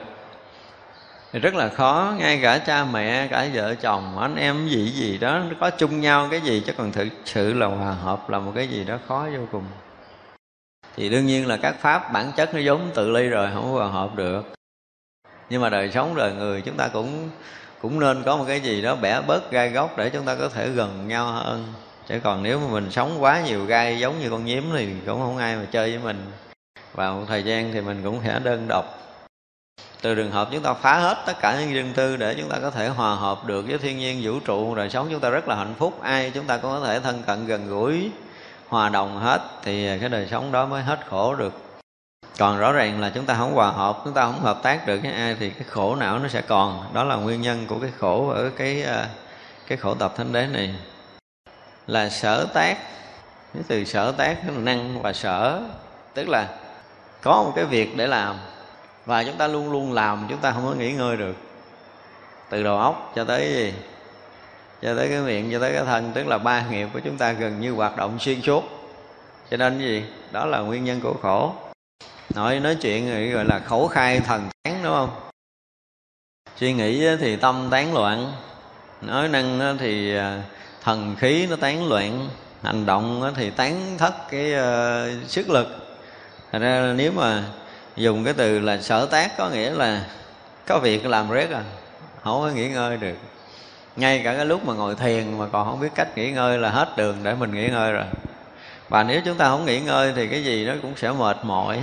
[1.31, 5.17] thì rất là khó, ngay cả cha mẹ, cả vợ chồng, anh em gì gì
[5.17, 8.51] đó có chung nhau cái gì chứ còn thực sự là hòa hợp là một
[8.55, 9.63] cái gì đó khó vô cùng.
[10.95, 13.87] Thì đương nhiên là các pháp bản chất nó giống tự ly rồi, không hòa
[13.87, 14.53] hợp được.
[15.49, 17.29] Nhưng mà đời sống đời người chúng ta cũng
[17.81, 20.49] cũng nên có một cái gì đó bẻ bớt gai góc để chúng ta có
[20.49, 21.73] thể gần nhau hơn.
[22.07, 25.19] Chứ còn nếu mà mình sống quá nhiều gai giống như con nhím thì cũng
[25.19, 26.31] không ai mà chơi với mình.
[26.93, 28.98] Vào một thời gian thì mình cũng sẽ đơn độc
[30.01, 32.57] từ trường hợp chúng ta phá hết tất cả những riêng tư để chúng ta
[32.61, 35.47] có thể hòa hợp được với thiên nhiên, vũ trụ, đời sống chúng ta rất
[35.47, 36.01] là hạnh phúc.
[36.01, 38.11] Ai chúng ta cũng có thể thân cận, gần gũi,
[38.67, 41.53] hòa đồng hết thì cái đời sống đó mới hết khổ được.
[42.37, 44.99] Còn rõ ràng là chúng ta không hòa hợp, chúng ta không hợp tác được
[45.03, 46.93] với ai thì cái khổ não nó sẽ còn.
[46.93, 49.05] Đó là nguyên nhân của cái khổ ở cái ờ,
[49.67, 50.75] cái khổ tập thánh đế này.
[51.87, 52.77] Là sở tác,
[53.53, 55.61] cái từ sở tác năng và sở,
[56.13, 56.47] tức là
[57.21, 58.35] có một cái việc để làm
[59.09, 61.35] và chúng ta luôn luôn làm chúng ta không có nghỉ ngơi được.
[62.49, 63.73] Từ đầu óc cho tới gì?
[64.81, 67.31] Cho tới cái miệng cho tới cái thân tức là ba nghiệp của chúng ta
[67.31, 68.63] gần như hoạt động xuyên suốt.
[69.51, 70.03] Cho nên gì?
[70.31, 71.53] Đó là nguyên nhân của khổ.
[72.35, 75.09] Nói nói chuyện gọi là khẩu khai thần tán đúng không?
[76.55, 78.33] Suy nghĩ thì tâm tán loạn.
[79.01, 80.41] Nói năng thì à,
[80.83, 82.29] thần khí nó tán loạn.
[82.63, 85.67] Hành động thì tán thất cái uh, sức lực.
[86.51, 87.43] Thành ra nếu mà
[87.99, 90.05] dùng cái từ là sở tác có nghĩa là
[90.67, 91.63] có việc làm rét à
[92.23, 93.15] không có nghỉ ngơi được.
[93.95, 96.69] Ngay cả cái lúc mà ngồi thiền mà còn không biết cách nghỉ ngơi là
[96.69, 98.05] hết đường để mình nghỉ ngơi rồi.
[98.89, 101.79] Và nếu chúng ta không nghỉ ngơi thì cái gì nó cũng sẽ mệt mỏi,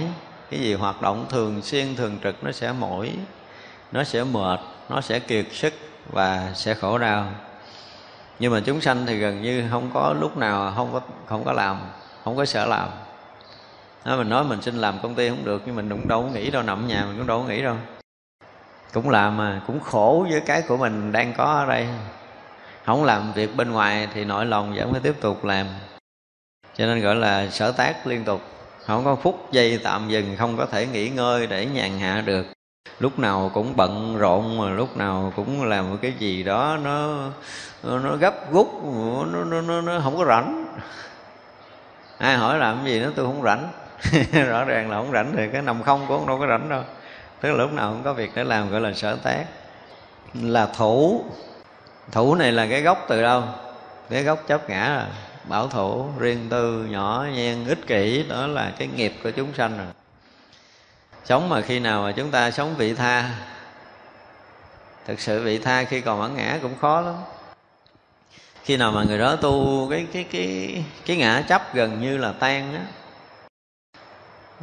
[0.50, 3.12] cái gì hoạt động thường xuyên, thường trực nó sẽ mỏi,
[3.92, 5.74] nó sẽ mệt, nó sẽ kiệt sức
[6.12, 7.26] và sẽ khổ đau.
[8.38, 11.52] Nhưng mà chúng sanh thì gần như không có lúc nào không có không có
[11.52, 11.80] làm,
[12.24, 12.88] không có sợ làm
[14.06, 16.28] đó, mình nói mình xin làm công ty không được nhưng mình cũng đâu có
[16.28, 17.76] nghĩ đâu nằm nhà mình cũng đâu có nghĩ đâu.
[18.92, 21.88] Cũng làm mà cũng khổ với cái của mình đang có ở đây.
[22.84, 25.66] Không làm việc bên ngoài thì nội lòng vẫn phải tiếp tục làm.
[26.76, 28.40] Cho nên gọi là sở tác liên tục.
[28.84, 32.46] Không có phút giây tạm dừng không có thể nghỉ ngơi để nhàn hạ được.
[32.98, 37.28] Lúc nào cũng bận rộn mà lúc nào cũng làm một cái gì đó nó
[37.82, 38.84] nó gấp rút
[39.32, 40.74] nó, nó, nó, nó không có rảnh.
[42.18, 43.68] Ai hỏi làm cái gì nó tôi không rảnh.
[44.32, 46.82] rõ ràng là không rảnh thì cái nằm không cũng đâu có rảnh đâu.
[47.40, 49.44] Tức là lúc nào cũng có việc để làm, gọi là sở tác.
[50.34, 51.24] Là thủ.
[52.12, 53.42] Thủ này là cái gốc từ đâu?
[54.10, 55.06] Cái gốc chấp ngã là
[55.44, 59.78] bảo thủ, riêng tư, nhỏ, nhen, ích kỷ, đó là cái nghiệp của chúng sanh
[59.78, 59.86] rồi.
[61.24, 63.30] Sống mà khi nào mà chúng ta sống vị tha?
[65.06, 67.14] Thực sự vị tha khi còn bản ngã cũng khó lắm.
[68.64, 72.32] Khi nào mà người đó tu, cái cái cái cái ngã chấp gần như là
[72.32, 72.80] tan á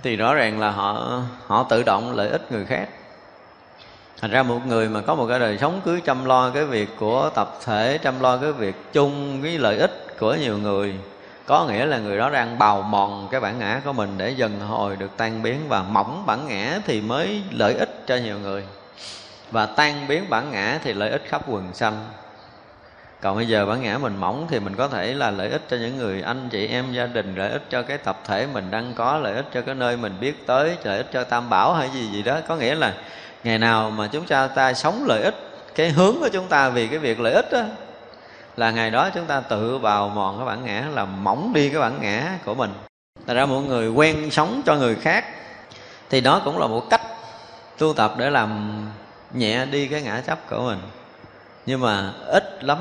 [0.01, 2.89] thì rõ ràng là họ họ tự động lợi ích người khác.
[4.21, 6.89] Thành ra một người mà có một cái đời sống cứ chăm lo cái việc
[6.99, 10.95] của tập thể, chăm lo cái việc chung cái lợi ích của nhiều người,
[11.45, 14.59] có nghĩa là người đó đang bào mòn cái bản ngã của mình để dần
[14.59, 18.63] hồi được tan biến và mỏng bản ngã thì mới lợi ích cho nhiều người.
[19.51, 22.05] Và tan biến bản ngã thì lợi ích khắp quần sanh
[23.23, 25.77] còn bây giờ bản ngã mình mỏng thì mình có thể là lợi ích cho
[25.77, 28.93] những người anh chị em gia đình, lợi ích cho cái tập thể mình đang
[28.93, 31.89] có, lợi ích cho cái nơi mình biết tới, lợi ích cho tam bảo hay
[31.93, 32.39] gì gì đó.
[32.47, 32.93] Có nghĩa là
[33.43, 35.35] ngày nào mà chúng ta ta sống lợi ích,
[35.75, 37.61] cái hướng của chúng ta vì cái việc lợi ích đó
[38.57, 41.81] là ngày đó chúng ta tự vào mòn cái bản ngã là mỏng đi cái
[41.81, 42.73] bản ngã của mình.
[43.25, 45.25] Tại ra mọi người quen sống cho người khác
[46.09, 47.01] Thì đó cũng là một cách
[47.77, 48.81] tu tập để làm
[49.33, 50.79] nhẹ đi cái ngã chấp của mình.
[51.65, 52.77] Nhưng mà ít lắm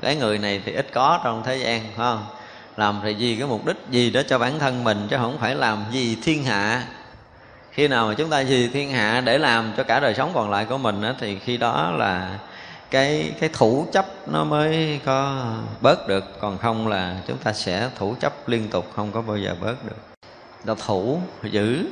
[0.00, 2.26] cái người này thì ít có trong thế gian phải không?
[2.76, 5.54] Làm thì vì cái mục đích gì đó cho bản thân mình Chứ không phải
[5.54, 6.82] làm gì thiên hạ.
[7.70, 10.50] Khi nào mà chúng ta vì thiên hạ để làm cho cả đời sống còn
[10.50, 12.38] lại của mình đó, Thì khi đó là
[12.90, 15.46] cái cái thủ chấp nó mới có
[15.80, 16.24] bớt được.
[16.40, 19.84] Còn không là chúng ta sẽ thủ chấp liên tục không có bao giờ bớt
[19.84, 19.96] được.
[20.64, 21.84] Là thủ giữ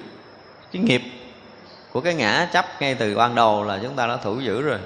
[0.72, 1.02] cái nghiệp
[1.92, 4.78] của cái ngã chấp ngay từ ban đầu là chúng ta đã thủ giữ rồi.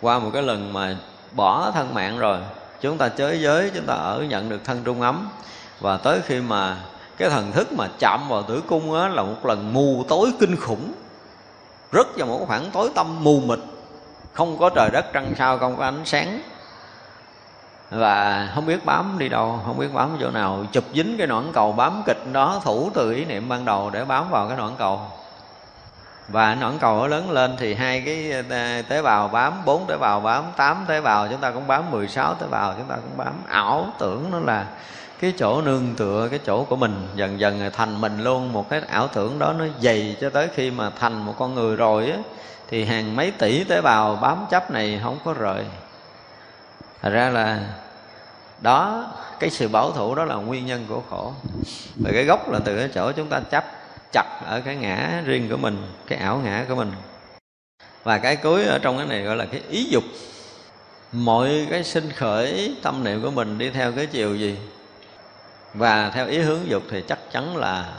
[0.00, 0.96] Qua một cái lần mà
[1.32, 2.38] bỏ thân mạng rồi.
[2.80, 5.28] Chúng ta chới giới, chúng ta ở nhận được thân trung ấm.
[5.80, 6.76] Và tới khi mà
[7.16, 10.56] cái thần thức mà chạm vào tử cung á, là một lần mù tối kinh
[10.56, 10.92] khủng.
[11.92, 13.58] Rất vào một khoảng tối tâm mù mịt.
[14.32, 16.42] Không có trời đất trăng sao, không có ánh sáng.
[17.90, 20.64] Và không biết bám đi đâu, không biết bám chỗ nào.
[20.72, 24.04] Chụp dính cái nõn cầu bám kịch đó, thủ từ ý niệm ban đầu để
[24.04, 25.00] bám vào cái nõn cầu
[26.28, 29.96] và nõn cầu nó lớn lên thì hai cái à, tế bào bám, bốn tế
[29.96, 33.16] bào bám, tám tế bào, chúng ta cũng bám 16 tế bào, chúng ta cũng
[33.16, 33.42] bám.
[33.46, 34.66] Ảo tưởng nó là
[35.20, 37.08] cái chỗ nương tựa, cái chỗ của mình.
[37.14, 38.52] Dần dần thành mình luôn.
[38.52, 41.76] Một cái ảo tưởng đó nó dày cho tới khi mà thành một con người
[41.76, 42.18] rồi á,
[42.68, 45.64] thì hàng mấy tỷ tế bào bám chấp này không có rời.
[47.02, 47.60] Thật ra là
[48.60, 49.06] đó,
[49.40, 51.32] cái sự bảo thủ đó là nguyên nhân của khổ.
[51.96, 53.64] Và cái gốc là từ cái chỗ chúng ta chấp
[54.12, 56.92] chặt ở cái ngã riêng của mình, cái ảo ngã của mình.
[58.04, 60.04] Và cái cuối ở trong cái này gọi là cái ý dục.
[61.12, 64.58] Mọi cái sinh khởi tâm niệm của mình đi theo cái chiều gì?
[65.74, 67.92] Và theo ý hướng dục thì chắc chắn là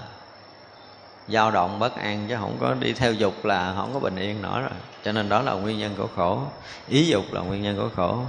[1.28, 4.42] dao động bất an, chứ không có đi theo dục là không có bình yên
[4.42, 4.80] nữa rồi.
[5.04, 6.42] Cho nên đó là nguyên nhân của khổ.
[6.88, 8.20] Ý dục là nguyên nhân của khổ.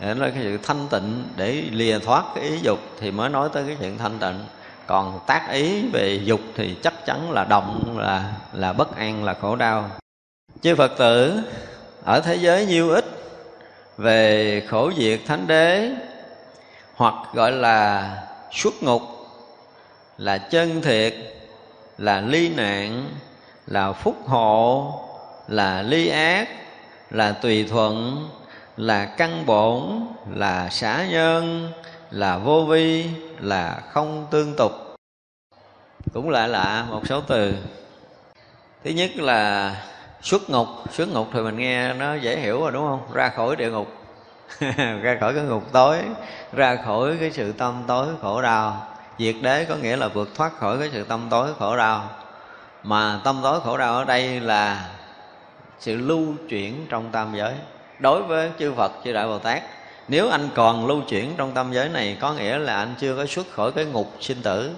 [0.00, 3.48] Để nói cái sự thanh tịnh, để lìa thoát cái ý dục thì mới nói
[3.52, 4.44] tới cái chuyện thanh tịnh
[4.86, 9.34] còn tác ý về dục thì chắc chắn là động, là là bất an, là
[9.34, 9.90] khổ đau.
[10.62, 11.40] Chư phật tử,
[12.04, 13.04] ở thế giới nhiêu ít,
[13.96, 15.90] về khổ diệt thánh đế,
[16.94, 18.12] hoặc gọi là
[18.52, 19.02] xuất ngục,
[20.18, 21.14] là chân thiệt,
[21.98, 23.10] là ly nạn,
[23.66, 24.92] là phúc hộ,
[25.48, 26.48] là ly ác,
[27.10, 28.28] là tùy thuận,
[28.76, 29.82] là căn bổn,
[30.34, 31.72] là xả nhân
[32.10, 33.06] là vô vi,
[33.40, 34.72] là không tương tục.
[36.12, 37.54] Cũng lại lạ một số từ.
[38.84, 39.74] Thứ nhất là
[40.22, 40.66] xuất ngục.
[40.92, 43.00] Xuất ngục thì mình nghe nó dễ hiểu rồi, đúng không?
[43.12, 43.92] Ra khỏi địa ngục.
[45.02, 45.98] Ra khỏi cái ngục tối.
[46.52, 48.86] Ra khỏi cái sự tâm tối khổ đau.
[49.18, 52.10] Diệt đế có nghĩa là vượt thoát khỏi cái sự tâm tối khổ đau.
[52.82, 54.88] Mà tâm tối khổ đau ở đây là
[55.78, 57.54] sự lưu chuyển trong tam giới.
[57.98, 59.62] Đối với chư Phật, chư Đại Bồ Tát
[60.08, 63.26] nếu anh còn lưu chuyển trong tâm giới này, có nghĩa là anh chưa có
[63.26, 64.70] xuất khỏi cái ngục sinh tử.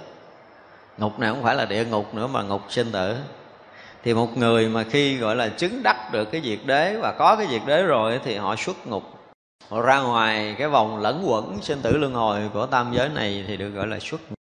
[0.99, 3.16] Ngục này không phải là địa ngục nữa, mà ngục sinh tử.
[4.05, 7.37] Thì một người mà khi gọi là chứng đắc được cái diệt đế và có
[7.37, 9.03] cái diệt đế rồi thì họ xuất ngục.
[9.68, 13.45] Họ ra ngoài cái vòng lẫn quẩn sinh tử luân hồi của tam giới này
[13.47, 14.39] thì được gọi là xuất ngục.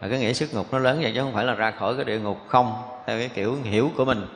[0.00, 2.04] Và cái nghĩa xuất ngục nó lớn vậy chứ không phải là ra khỏi cái
[2.04, 4.26] địa ngục không, theo cái kiểu hiểu của mình.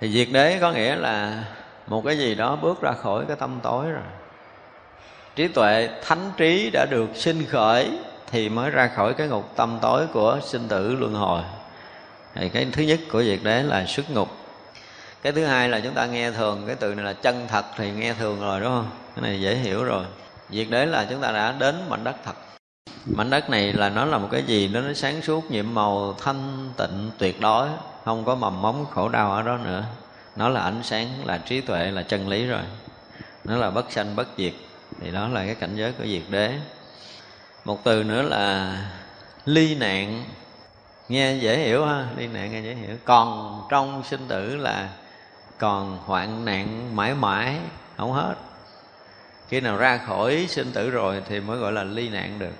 [0.00, 1.44] Thì diệt đế có nghĩa là
[1.86, 4.02] một cái gì đó bước ra khỏi cái tâm tối rồi.
[5.36, 7.90] Trí tuệ thánh trí đã được sinh khởi
[8.30, 11.42] thì mới ra khỏi cái ngục tâm tối của sinh tử luân hồi.
[12.34, 14.28] Thì cái thứ nhất của việc đấy là xuất ngục.
[15.22, 17.90] Cái thứ hai là chúng ta nghe thường, cái từ này là chân thật thì
[17.90, 18.90] nghe thường rồi, đúng không?
[19.16, 20.04] Cái này dễ hiểu rồi.
[20.48, 22.32] Việc đấy là chúng ta đã đến mảnh đất thật.
[23.06, 26.68] Mảnh đất này là nó là một cái gì nó sáng suốt, nhiệm màu, thanh
[26.76, 27.68] tịnh, tuyệt đối.
[28.04, 29.84] Không có mầm móng khổ đau ở đó nữa
[30.36, 32.62] nó là ánh sáng, là trí tuệ, là chân lý rồi.
[33.44, 34.52] Nó là bất sanh, bất diệt.
[35.00, 36.58] Thì đó là cái cảnh giới của diệt đế.
[37.64, 38.76] Một từ nữa là
[39.44, 40.24] ly nạn.
[41.08, 42.96] Nghe dễ hiểu ha, ly nạn nghe dễ hiểu.
[43.04, 44.88] Còn trong sinh tử là
[45.58, 47.58] còn hoạn nạn mãi mãi,
[47.96, 48.34] không hết.
[49.48, 52.54] Khi nào ra khỏi sinh tử rồi thì mới gọi là ly nạn được.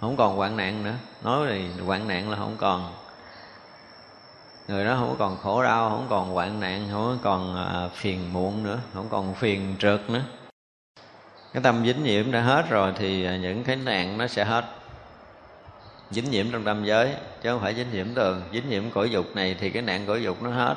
[0.00, 0.94] Không còn hoạn nạn nữa.
[1.24, 2.94] Nói thì hoạn nạn là không còn
[4.68, 8.62] người đó không còn khổ đau không còn hoạn nạn không còn à, phiền muộn
[8.62, 10.22] nữa không còn phiền trượt nữa.
[11.52, 14.64] Cái tâm dính nhiễm đã hết rồi thì à, những cái nạn nó sẽ hết.
[16.10, 18.42] Dính nhiễm trong tâm giới chứ không phải dính nhiễm tường.
[18.52, 20.74] Dính nhiễm cõi dục này thì cái nạn cõi dục nó hết.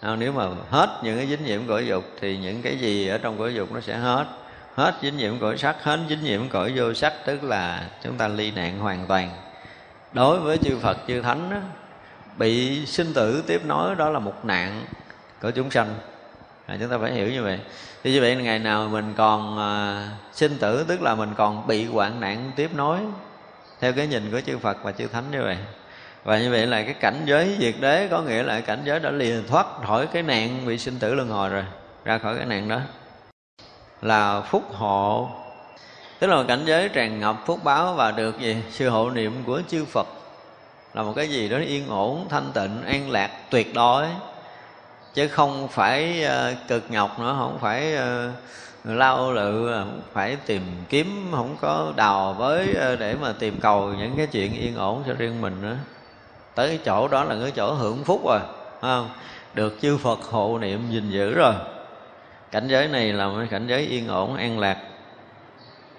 [0.00, 3.18] À, nếu mà hết những cái dính nhiễm cõi dục thì những cái gì ở
[3.18, 4.26] trong cõi dục nó sẽ hết.
[4.74, 8.28] Hết dính nhiễm cõi sắc hết dính nhiễm cõi vô sắc tức là chúng ta
[8.28, 9.30] ly nạn hoàn toàn.
[10.12, 11.56] Đối với chư phật chư thánh đó,
[12.36, 14.84] bị sinh tử tiếp nối đó là một nạn
[15.42, 15.94] của chúng sanh.
[16.66, 17.60] À, chúng ta phải hiểu như vậy.
[18.02, 21.84] Thì như vậy ngày nào mình còn à, sinh tử tức là mình còn bị
[21.84, 22.98] hoạn nạn tiếp nối
[23.80, 25.56] theo cái nhìn của chư Phật và chư Thánh như vậy.
[26.24, 29.10] Và như vậy là cái cảnh giới diệt đế có nghĩa là cảnh giới đã
[29.10, 31.64] lìa thoát khỏi cái nạn bị sinh tử luân hồi rồi
[32.04, 32.80] ra khỏi cái nạn đó.
[34.02, 35.30] Là phúc hộ.
[36.18, 38.56] Tức là cảnh giới tràn ngập phúc báo và được gì?
[38.70, 40.06] Sự hộ niệm của chư Phật
[40.94, 44.06] là một cái gì đó yên ổn thanh tịnh an lạc tuyệt đối.
[45.14, 48.32] Chứ không phải uh, cực nhọc nữa không phải uh,
[48.84, 53.60] lao lự không phải tìm kiếm không có đào với uh, ờ, để mà tìm
[53.60, 55.76] cầu những cái chuyện yên ổn cho riêng mình nữa.
[56.54, 58.40] Tới cái chỗ đó là cái chỗ hưởng phúc rồi
[58.80, 59.10] không?
[59.54, 61.54] Được chư Phật hộ niệm gìn giữ rồi.
[62.50, 64.76] Cảnh giới này là một cảnh giới yên ổn an lạc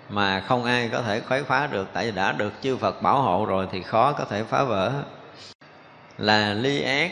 [0.10, 3.22] mà không ai có thể khuấy phá được, tại vì đã được chư Phật bảo
[3.22, 4.92] hộ rồi thì khó có thể phá vỡ.
[6.18, 7.12] Là ly ác.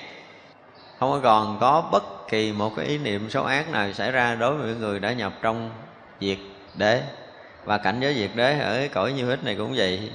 [0.99, 4.57] Không còn có bất kỳ một cái ý niệm xấu ác nào xảy ra đối
[4.57, 5.69] với người đã nhập trong
[6.21, 6.37] diệt
[6.75, 7.01] đế.
[7.65, 10.11] Và cảnh giới diệt đế ở cõi như hít này cũng vậy.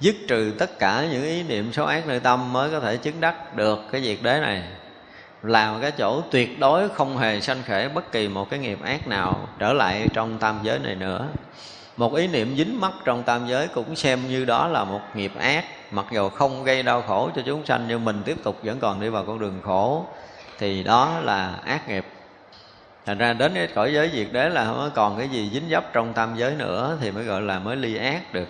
[0.00, 3.20] Dứt trừ tất cả những ý niệm xấu ác nơi tâm mới có thể chứng
[3.20, 4.62] đắc được cái diệt đế này.
[5.42, 8.78] Là một cái chỗ tuyệt đối không hề sanh khởi bất kỳ một cái nghiệp
[8.84, 11.26] ác nào trở lại trong tam giới này nữa
[11.96, 15.32] một ý niệm dính mắc trong tam giới cũng xem như đó là một nghiệp
[15.38, 15.64] ác.
[15.90, 19.00] Mặc dù không gây đau khổ cho chúng sanh, nhưng mình tiếp tục vẫn còn
[19.00, 20.06] đi vào con đường khổ,
[20.58, 22.06] thì đó là ác nghiệp.
[23.06, 25.92] Thành ra đến cái cõi giới diệt đế là không còn cái gì dính dấp
[25.92, 28.48] trong tam giới nữa, thì mới gọi là mới ly ác được.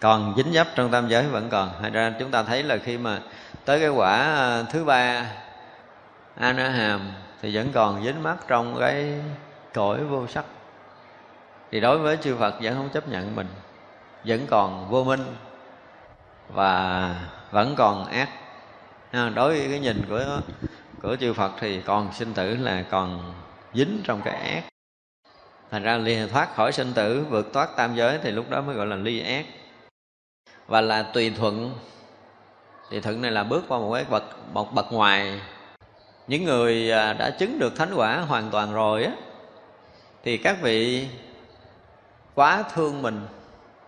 [0.00, 1.70] Còn dính dấp trong tam giới vẫn còn.
[1.82, 3.18] Thành ra chúng ta thấy là khi mà
[3.64, 5.26] tới cái quả à, thứ ba,
[6.38, 7.12] anaham na hàm
[7.42, 9.14] thì vẫn còn dính mắc trong cái
[9.74, 10.44] cõi vô sắc
[11.70, 13.46] thì đối với chư Phật vẫn không chấp nhận mình,
[14.24, 15.24] vẫn còn vô minh
[16.48, 17.14] và
[17.50, 18.28] vẫn còn ác.
[19.12, 20.40] Đối với cái nhìn của
[21.02, 23.34] của chư Phật thì còn sinh tử là còn
[23.74, 24.64] dính trong cái ác.
[25.70, 28.76] Thành ra ly thoát khỏi sinh tử, vượt thoát tam giới thì lúc đó mới
[28.76, 29.46] gọi là ly ác.
[30.66, 31.74] Và là tùy thuận.
[32.90, 35.40] Thì thuận này là bước qua một cái bậc, một bậc ngoài.
[36.26, 39.12] Những người à, đã chứng được thánh quả hoàn toàn rồi á,
[40.22, 41.08] thì các vị
[42.34, 43.20] quá thương mình.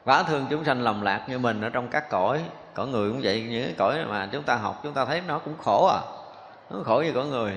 [0.05, 2.43] Quá thương chúng sanh lầm lạc như mình ở trong các cõi.
[2.74, 5.38] Cõi người cũng vậy, những cái cõi mà chúng ta học, chúng ta thấy nó
[5.38, 6.01] cũng khổ à.
[6.70, 7.53] Nó khổ như cõi người.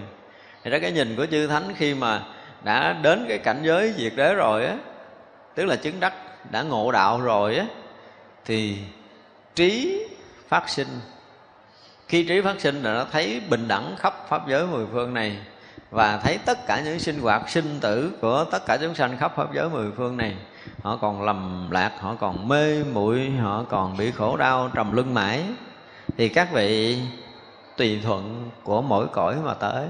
[0.64, 2.22] Thì đó, cái nhìn của chư thánh khi mà
[2.64, 4.76] đã đến cái cảnh giới diệt đế rồi á,
[5.56, 6.14] tức là chứng đắc,
[6.52, 7.66] đã ngộ đạo rồi á,
[8.46, 8.78] thì
[9.56, 10.04] trí
[10.48, 10.88] phát sinh.
[12.08, 15.38] Khi trí phát sinh là nó thấy bình đẳng khắp pháp giới mười phương này
[15.92, 19.34] và thấy tất cả những sinh hoạt sinh tử của tất cả chúng sanh khắp
[19.36, 20.36] pháp giới mười phương này
[20.82, 25.14] họ còn lầm lạc họ còn mê muội họ còn bị khổ đau trầm luân
[25.14, 25.44] mãi.
[26.18, 27.00] Thì các vị
[27.78, 29.88] tùy thuận của mỗi cõi mà tới.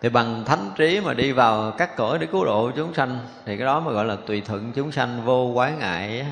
[0.00, 3.56] Thì bằng thánh trí mà đi vào các cõi để cứu độ chúng sanh thì
[3.56, 6.26] cái đó mới gọi là tùy thuận chúng sanh vô quái ngại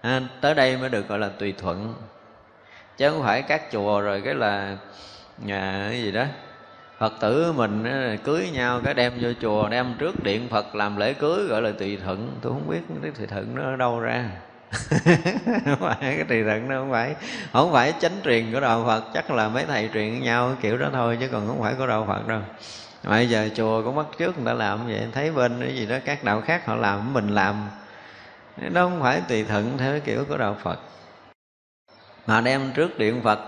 [0.00, 1.94] à, tới đây mới được gọi là tùy thuận.
[2.96, 4.76] Chứ không phải các chùa rồi cái là
[5.38, 6.24] nhà cái gì đó
[6.98, 7.84] phật tử mình
[8.24, 11.72] cưới nhau cái đem vô chùa, đem trước điện phật làm lễ cưới, gọi là
[11.78, 14.30] tùy thuận tôi không biết cái tùy thuận nó ở đâu ra.
[15.64, 17.14] Không phải cái tùy thuận nó không phải
[17.52, 20.78] không phải chánh truyền của đạo phật, chắc là mấy thầy truyền với nhau kiểu
[20.78, 22.40] đó thôi, chứ còn không phải của đạo phật đâu.
[23.04, 25.96] Bây giờ chùa cũng bắt trước người ta làm vậy, thấy bên cái gì đó
[26.04, 27.68] các đạo khác họ làm, mình làm.
[28.56, 30.78] Nó không phải tùy thuận theo cái kiểu của đạo phật.
[32.26, 33.38] Mà đem trước điện phật.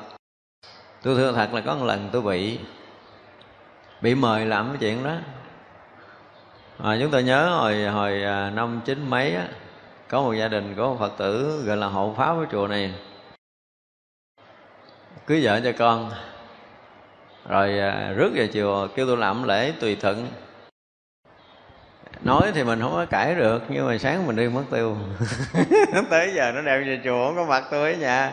[1.02, 2.58] Tôi thưa thật là có một lần tôi bị
[4.00, 5.16] bị mời làm cái chuyện đó.
[6.82, 9.48] À, chúng tôi nhớ hồi hồi à, năm chín mấy á
[10.08, 12.94] có một gia đình có một phật tử gọi là hộ pháp của chùa này.
[15.26, 16.10] Cưới vợ cho con.
[17.48, 20.26] Rồi à, rước về chùa kêu tôi làm lễ tùy thuận
[22.22, 24.96] nói thì mình không có cãi được, nhưng mà sáng mình đi mất tiêu.
[26.10, 28.32] Tới giờ nó đem về chùa, không có mặt tôi ở nhà.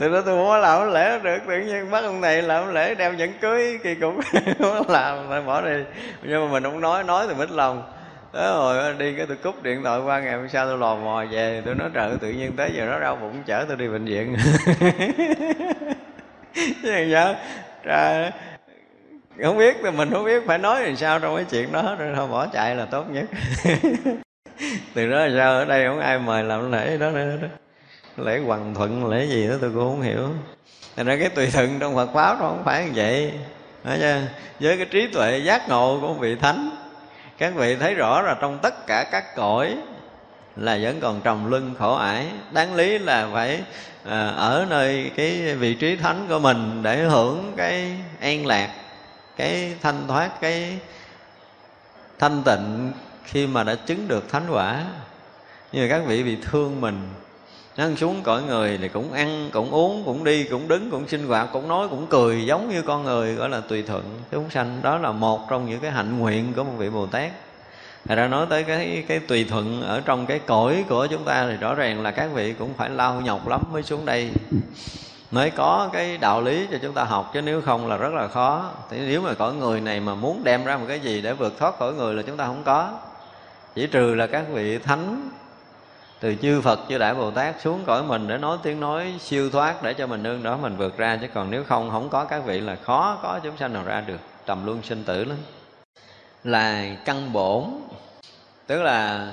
[0.00, 2.94] Tôi nói tôi không có làm lễ được, tự nhiên bắt ông này làm lễ,
[2.94, 4.14] đem nhẫn cưới kỳ cục.
[4.32, 5.84] Không có làm, phải bỏ đi.
[6.22, 7.92] Nhưng mà mình không nói nói thì mít lòng.
[8.32, 11.24] Tới rồi đi cái tôi cúp điện thoại qua ngày hôm sau tôi lò mò
[11.30, 14.04] về, tôi nói trời tự nhiên tới giờ nó đau bụng, chở tôi đi bệnh
[14.04, 14.36] viện.
[16.82, 17.34] Chứ sao?
[17.84, 18.30] Trời
[19.42, 22.12] không biết thì mình không biết phải nói làm sao trong cái chuyện đó rồi
[22.16, 23.24] thôi bỏ chạy là tốt nhất.
[24.94, 27.48] Từ đó là sao ở đây không ai mời làm lễ đó nữa đó.
[28.24, 30.28] Lễ hoàng thuận lễ gì đó tôi cũng không hiểu.
[30.96, 33.32] Thành ra cái tùy thuận trong phật pháp nó không phải như vậy.
[33.84, 34.20] Nói chưa?
[34.60, 36.70] với cái trí tuệ giác ngộ của vị thánh
[37.38, 39.76] các vị thấy rõ là trong tất cả các cõi
[40.56, 42.26] là vẫn còn trồng lưng khổ ải.
[42.52, 43.60] Đáng lý là phải
[44.04, 48.68] à, ở nơi cái vị trí thánh của mình để hưởng cái an lạc
[49.42, 50.78] cái thanh thoát, cái
[52.18, 52.92] thanh tịnh
[53.24, 54.84] khi mà đã chứng được thánh quả.
[55.72, 57.08] Nhưng mà các vị bị thương mình,
[57.76, 61.26] ăn xuống cõi người thì cũng ăn, cũng uống, cũng đi, cũng đứng, cũng sinh
[61.26, 64.80] hoạt, cũng nói, cũng cười giống như con người, gọi là tùy thuận chúng sanh.
[64.82, 67.30] Đó là một trong những cái hạnh nguyện của một vị bồ tát.
[68.04, 71.46] Thật ra nói tới cái cái tùy thuận ở trong cái cõi của chúng ta
[71.46, 74.30] thì rõ ràng là các vị cũng phải lao nhọc lắm mới xuống đây
[75.32, 78.28] mới có cái đạo lý cho chúng ta học, chứ nếu không là rất là
[78.28, 78.70] khó.
[78.90, 81.58] Thì nếu mà cõi người này mà muốn đem ra một cái gì để vượt
[81.58, 82.90] thoát khỏi người là chúng ta không có.
[83.74, 85.30] Chỉ trừ là các vị thánh,
[86.20, 89.50] từ chư Phật, chư Đại Bồ Tát xuống cõi mình để nói tiếng nói, siêu
[89.50, 91.18] thoát để cho mình nương đó mình vượt ra.
[91.20, 94.00] Chứ còn nếu không không có các vị là khó có chúng sanh nào ra
[94.00, 94.18] được.
[94.46, 95.38] Trầm luân sinh tử lắm.
[96.44, 97.64] Là căn bổn.
[98.66, 99.28] Tức là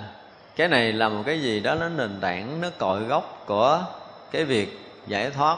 [0.55, 3.79] cái này là một cái gì đó nó nền tảng, nó cội gốc của
[4.31, 5.57] cái việc giải thoát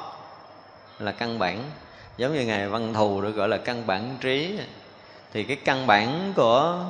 [1.01, 1.63] là căn bản.
[2.17, 4.59] Giống như ngài văn thù được gọi là căn bản trí.
[5.33, 6.85] Thì cái căn bản của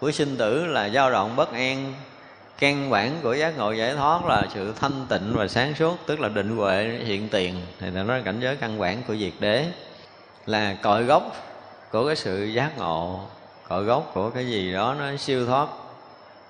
[0.00, 1.94] của sinh tử là dao động bất an.
[2.58, 6.20] Căn bản của giác ngộ giải thoát là sự thanh tịnh và sáng suốt, tức
[6.20, 7.54] là định huệ, hiện tiền.
[7.80, 9.66] Thì nó nói cảnh giới căn bản của diệt đế.
[10.46, 11.36] Là cội gốc
[11.92, 13.20] của cái sự giác ngộ.
[13.68, 15.68] Cội gốc của cái gì đó nó siêu thoát.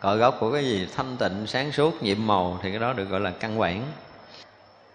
[0.00, 3.04] Cội gốc của cái gì thanh tịnh, sáng suốt, nhiệm màu, thì cái đó được
[3.04, 3.82] gọi là căn bản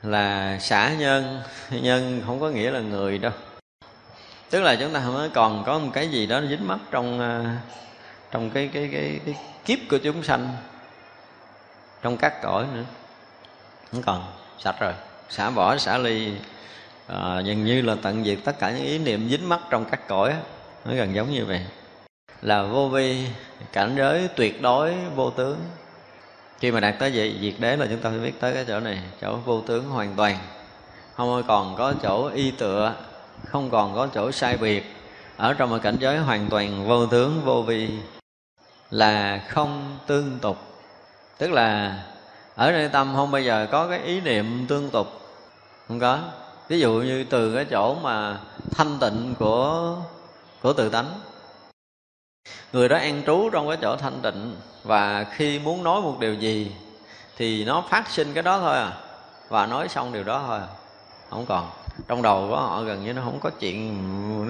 [0.04, 1.41] là xả nhân.
[1.70, 3.32] Nhân không có nghĩa là người đâu.
[4.50, 7.58] Tức là chúng ta mới còn có một cái gì đó dính mắc trong à,
[8.32, 9.36] trong cái cái cái, cái
[9.66, 10.47] kiếp của chúng sanh
[12.02, 12.84] trong các cõi nữa.
[13.91, 14.93] Không còn sạch rồi.
[15.30, 16.32] Xả bỏ xả ly
[17.08, 20.08] à, dường như là tận diệt tất cả những ý niệm dính mắc trong các
[20.08, 20.36] cõi
[20.86, 21.66] nó gần giống như vậy.
[22.41, 23.28] Là vô vi
[23.74, 25.60] cảnh giới tuyệt đối vô tướng
[26.60, 28.80] khi mà đạt tới vậy diệt đế là chúng ta phải biết tới cái chỗ
[28.80, 29.01] này.
[29.22, 30.38] Chỗ vô tướng hoàn toàn.
[31.16, 32.95] Không còn có chỗ y tựa,
[33.45, 34.95] không còn có chỗ sai biệt.
[35.38, 37.89] Ở trong một cảnh giới hoàn toàn vô tướng, vô vi
[38.89, 40.57] là không tương tục.
[41.38, 41.99] Tức là,
[42.55, 45.07] ở nơi tâm không bao giờ có cái ý niệm tương tục.
[45.88, 46.20] Không có.
[46.68, 48.38] Ví dụ như từ cái chỗ mà
[48.72, 49.95] thanh tịnh của
[50.62, 51.20] của tự tánh.
[52.74, 56.34] Người đó an trú trong cái chỗ thanh tịnh và khi muốn nói một điều
[56.34, 56.72] gì,
[57.38, 58.94] thì nó phát sinh cái đó thôi à.
[59.50, 60.68] Và nói xong điều đó thôi à.
[61.30, 61.70] không còn.
[62.08, 63.98] Trong đầu của họ gần như nó không có chuyện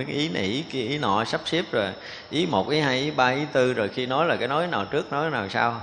[0.08, 1.88] cái ý này, ý kia, ý nọ, sắp xếp rồi.
[2.30, 4.86] Ý một, ý hai, ý ba, ý tư, rồi khi nói là cái nói nào
[4.86, 5.82] trước, nói nào sau.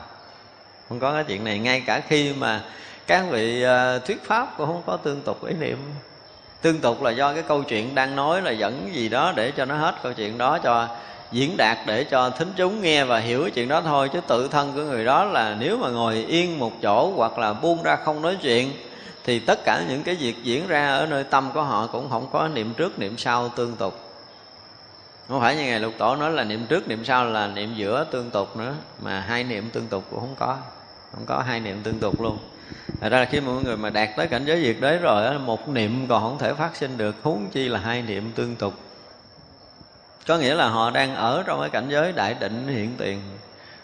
[0.88, 1.58] Không có cái chuyện này.
[1.58, 2.62] Ngay cả khi mà
[3.06, 5.78] các vị ờ, thuyết pháp cũng không có tương tục ý niệm.
[6.62, 9.64] Tương tục là do cái câu chuyện đang nói là dẫn gì đó để cho
[9.64, 10.88] nó hết câu chuyện đó cho
[11.32, 14.08] diễn đạt để cho thính chúng nghe và hiểu chuyện đó thôi.
[14.12, 17.52] Chứ tự thân của người đó là nếu mà ngồi yên một chỗ hoặc là
[17.52, 18.72] buông ra không nói chuyện,
[19.24, 22.28] thì tất cả những cái việc diễn ra ở nơi tâm của họ cũng không
[22.32, 24.00] có niệm trước niệm sau tương tục.
[25.28, 28.04] Không phải như ngày lục tổ nói là niệm trước niệm sau là niệm giữa
[28.10, 30.56] tương tục nữa, mà hai niệm tương tục cũng không có
[31.12, 32.38] không có hai niệm tương tục luôn.
[33.00, 35.68] Thật ra là khi mọi người mà đạt tới cảnh giới việc đấy rồi Một
[35.68, 38.74] niệm còn không thể phát sinh được, Huống chi là hai niệm tương tục
[40.26, 43.20] có nghĩa là họ đang ở trong cái cảnh giới đại định hiện tiền.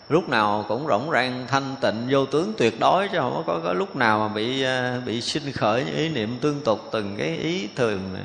[0.09, 3.73] Lúc nào cũng rỗng rang thanh tịnh vô tướng tuyệt đối chứ không có, có
[3.73, 7.37] lúc nào mà bị à, bị sinh khởi những ý niệm tương tục từng cái
[7.37, 8.17] ý thường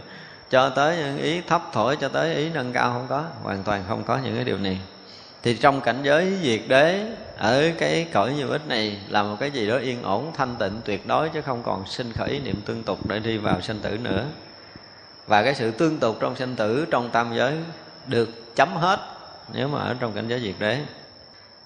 [0.50, 3.84] cho tới những ý thấp thổi cho tới ý nâng cao không có hoàn toàn
[3.88, 4.80] không có những cái điều này.
[5.44, 7.06] Thì trong cảnh giới diệt đế
[7.38, 10.82] ở cái cõi như ích này là một cái gì đó yên ổn thanh tịnh
[10.86, 13.80] tuyệt đối chứ không còn sinh khởi ý niệm tương tục để đi vào sinh
[13.80, 14.26] tử nữa.
[15.28, 17.54] Và cái sự tương tục trong sinh tử trong tam giới
[18.08, 19.00] được chấm hết
[19.54, 20.82] nếu mà ở trong cảnh giới diệt đế.